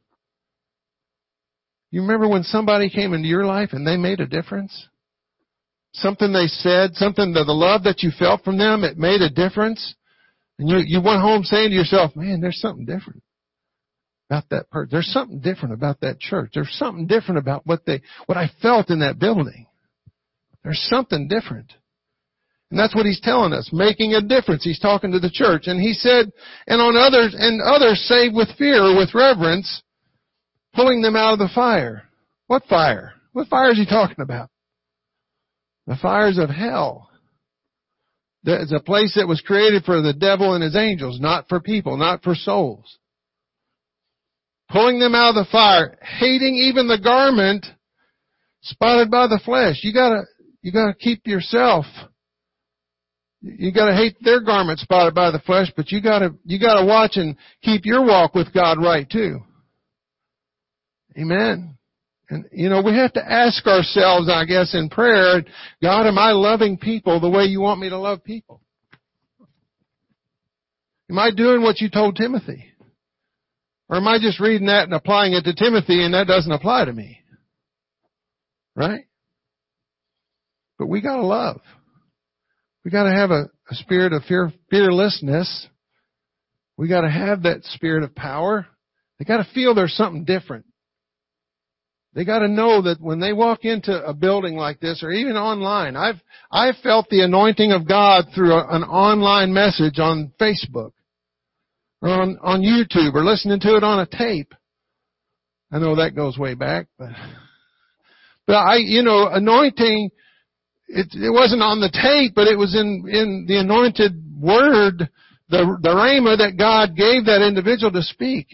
You 1.93 2.03
remember 2.03 2.29
when 2.29 2.43
somebody 2.43 2.89
came 2.89 3.13
into 3.13 3.29
your 3.29 3.45
life 3.45 3.71
and 3.73 3.87
they 3.87 3.97
made 3.97 4.21
a 4.21 4.27
difference? 4.27 4.89
Something 5.93 6.33
they 6.33 6.47
said, 6.47 6.95
something 6.95 7.33
that 7.33 7.45
the 7.45 7.53
love 7.53 7.83
that 7.85 8.03
you 8.03 8.11
felt 8.17 8.45
from 8.45 8.59
them, 8.59 8.85
it 8.85 8.97
made 8.97 9.23
a 9.23 9.31
difference. 9.31 9.95
And 10.59 10.69
you, 10.69 10.79
you 10.87 11.01
went 11.03 11.21
home 11.21 11.43
saying 11.43 11.71
to 11.71 11.75
yourself, 11.75 12.15
man, 12.15 12.41
there's 12.41 12.61
something 12.61 12.85
different 12.85 13.23
about 14.29 14.45
that 14.51 14.71
person. 14.71 14.89
There's 14.93 15.13
something 15.13 15.41
different 15.41 15.75
about 15.75 16.01
that 16.01 16.21
church. 16.21 16.53
There's 16.55 16.73
something 16.79 17.07
different 17.07 17.39
about 17.39 17.67
what 17.67 17.85
they, 17.87 18.03
what 18.27 18.39
I 18.39 18.51
felt 18.63 18.91
in 18.91 19.01
that 19.01 19.19
building. 19.19 19.67
There's 20.63 20.87
something 20.89 21.27
different. 21.27 21.73
And 22.71 22.79
that's 22.79 22.95
what 22.95 23.07
he's 23.07 23.21
telling 23.21 23.53
us, 23.53 23.71
making 23.73 24.15
a 24.15 24.21
difference. 24.21 24.63
He's 24.63 24.79
talking 24.79 25.11
to 25.11 25.19
the 25.19 25.31
church. 25.31 25.63
And 25.67 25.81
he 25.81 25.93
said, 25.93 26.31
and 26.69 26.81
on 26.81 26.97
others, 26.97 27.35
and 27.37 27.61
others 27.61 28.07
save 28.07 28.33
with 28.33 28.57
fear 28.57 28.81
or 28.81 28.97
with 28.97 29.13
reverence, 29.13 29.83
pulling 30.75 31.03
them 31.03 31.17
out 31.17 31.33
of 31.33 31.41
the 31.41 31.51
fire. 31.53 32.05
What 32.47 32.65
fire? 32.67 33.15
What 33.33 33.49
fire 33.49 33.71
is 33.71 33.79
he 33.79 33.87
talking 33.87 34.21
about? 34.21 34.51
The 35.87 35.97
fires 35.97 36.39
of 36.39 36.51
hell. 36.51 37.09
It's 38.45 38.73
a 38.73 38.81
place 38.81 39.15
that 39.17 39.29
was 39.29 39.43
created 39.43 39.85
for 39.85 40.01
the 40.01 40.15
devil 40.15 40.55
and 40.55 40.63
his 40.65 40.77
angels, 40.77 41.21
not 41.21 41.49
for 41.49 41.61
people, 41.61 41.97
not 41.97 42.23
for 42.23 42.35
souls. 42.35 42.99
Pulling 44.71 44.99
them 44.99 45.15
out 45.15 45.31
of 45.31 45.47
the 45.47 45.51
fire, 45.51 45.99
hating 46.01 46.55
even 46.55 46.89
the 46.89 47.01
garment 47.03 47.67
spotted 48.63 49.11
by 49.11 49.27
the 49.27 49.41
flesh. 49.45 49.81
You 49.83 49.93
gotta, 49.93 50.23
you 50.63 50.73
gotta 50.73 50.95
keep 50.95 51.27
yourself 51.27 51.85
you 53.43 53.73
gotta 53.73 53.95
hate 53.95 54.17
their 54.21 54.41
garment 54.41 54.79
spotted 54.81 55.15
by 55.15 55.31
the 55.31 55.39
flesh, 55.41 55.73
but 55.75 55.91
you 55.91 56.03
gotta, 56.03 56.35
you 56.45 56.61
gotta 56.61 56.85
watch 56.85 57.13
and 57.15 57.37
keep 57.63 57.87
your 57.87 58.05
walk 58.05 58.35
with 58.35 58.53
God 58.53 58.79
right 58.79 59.09
too. 59.09 59.41
Amen. 61.19 61.79
And, 62.31 62.45
you 62.53 62.69
know, 62.69 62.81
we 62.81 62.95
have 62.95 63.13
to 63.15 63.25
ask 63.25 63.67
ourselves, 63.67 64.31
I 64.33 64.45
guess, 64.45 64.73
in 64.73 64.89
prayer, 64.89 65.43
God, 65.83 66.07
am 66.07 66.17
I 66.17 66.31
loving 66.31 66.79
people 66.79 67.21
the 67.21 67.29
way 67.29 67.45
you 67.45 67.61
want 67.61 67.81
me 67.81 67.89
to 67.89 67.99
love 67.99 68.23
people? 68.23 68.63
Am 71.11 71.19
I 71.19 71.33
doing 71.33 71.61
what 71.61 71.81
you 71.81 71.91
told 71.91 72.15
Timothy? 72.15 72.67
Or 73.89 73.97
am 73.97 74.07
I 74.07 74.19
just 74.21 74.39
reading 74.39 74.69
that 74.69 74.85
and 74.85 74.95
applying 74.95 75.33
it 75.33 75.43
to 75.43 75.55
Timothy 75.55 76.05
and 76.05 76.15
that 76.15 76.29
doesn't 76.29 76.53
apply 76.53 76.85
to 76.85 76.93
me? 76.93 77.19
Right? 78.77 79.07
But 80.79 80.87
we 80.87 81.01
gotta 81.01 81.27
love. 81.27 81.61
We 82.85 82.93
gotta 82.93 83.11
have 83.11 83.33
a, 83.33 83.51
a 83.71 83.75
spirit 83.75 84.13
of 84.13 84.23
fear, 84.23 84.53
fearlessness. 84.71 85.67
We 86.77 86.89
gotta 86.89 87.11
have 87.11 87.43
that 87.43 87.65
spirit 87.65 88.05
of 88.05 88.15
power. 88.15 88.69
They 89.19 89.25
gotta 89.25 89.49
feel 89.53 89.75
there's 89.75 89.97
something 89.97 90.25
different. 90.25 90.67
They 92.13 92.25
gotta 92.25 92.49
know 92.49 92.83
that 92.83 93.01
when 93.01 93.21
they 93.21 93.33
walk 93.33 93.65
into 93.65 93.93
a 93.93 94.13
building 94.13 94.57
like 94.57 94.81
this 94.81 95.03
or 95.03 95.13
even 95.13 95.37
online, 95.37 95.97
I've, 95.97 96.21
I've 96.51 96.77
felt 96.83 97.09
the 97.09 97.21
anointing 97.21 97.71
of 97.71 97.87
God 97.87 98.27
through 98.35 98.53
a, 98.53 98.67
an 98.69 98.83
online 98.83 99.53
message 99.53 100.01
on 100.01 100.33
Facebook 100.41 100.91
or 102.03 102.09
on, 102.09 102.39
on 102.43 102.63
YouTube 102.63 103.15
or 103.15 103.25
listening 103.25 103.61
to 103.61 103.77
it 103.77 103.85
on 103.85 104.01
a 104.01 104.07
tape. 104.07 104.55
I 105.71 105.79
know 105.79 105.97
that 105.97 106.17
goes 106.17 106.37
way 106.37 106.55
back, 106.55 106.89
but, 106.99 107.11
but 108.45 108.57
I, 108.57 108.77
you 108.79 109.05
know, 109.05 109.29
anointing, 109.29 110.11
it, 110.89 111.07
it 111.13 111.33
wasn't 111.33 111.63
on 111.63 111.81
the 111.81 111.91
tape, 111.93 112.35
but 112.35 112.49
it 112.49 112.59
was 112.59 112.75
in, 112.75 113.05
in 113.09 113.45
the 113.47 113.61
anointed 113.61 114.21
word, 114.37 115.09
the, 115.49 115.79
the 115.81 115.91
rhema 115.91 116.39
that 116.39 116.59
God 116.59 116.97
gave 116.97 117.27
that 117.27 117.47
individual 117.47 117.93
to 117.93 118.03
speak. 118.03 118.49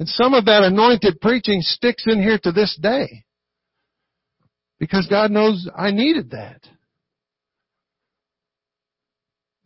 And 0.00 0.08
some 0.08 0.32
of 0.32 0.46
that 0.46 0.62
anointed 0.62 1.20
preaching 1.20 1.60
sticks 1.60 2.04
in 2.06 2.22
here 2.22 2.38
to 2.42 2.52
this 2.52 2.76
day. 2.80 3.24
Because 4.78 5.06
God 5.08 5.30
knows 5.30 5.68
I 5.76 5.90
needed 5.90 6.30
that. 6.30 6.62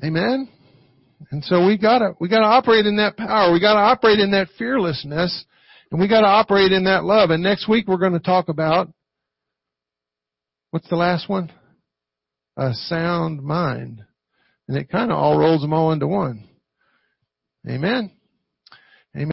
Amen? 0.03 0.49
And 1.31 1.45
so 1.45 1.65
we 1.65 1.79
gotta, 1.79 2.15
we 2.19 2.29
gotta 2.29 2.47
operate 2.47 2.85
in 2.85 2.97
that 2.97 3.17
power. 3.17 3.53
We 3.53 3.61
gotta 3.61 3.79
operate 3.79 4.19
in 4.19 4.33
that 4.33 4.49
fearlessness. 4.59 5.45
And 5.93 6.01
we 6.01 6.09
gotta 6.09 6.27
operate 6.27 6.73
in 6.73 6.85
that 6.85 7.05
love. 7.05 7.31
And 7.31 7.45
next 7.45 7.69
week 7.69 7.87
we're 7.87 7.97
gonna 7.99 8.19
talk 8.19 8.49
about, 8.49 8.93
what's 10.73 10.89
the 10.89 10.97
last 10.97 11.29
one? 11.29 11.53
A 12.57 12.75
sound 12.75 13.41
mind. 13.41 14.03
And 14.67 14.77
it 14.77 14.91
kind 14.91 15.13
of 15.13 15.17
all 15.17 15.39
rolls 15.39 15.61
them 15.61 15.73
all 15.73 15.93
into 15.93 16.09
one. 16.09 16.49
Amen? 17.71 18.11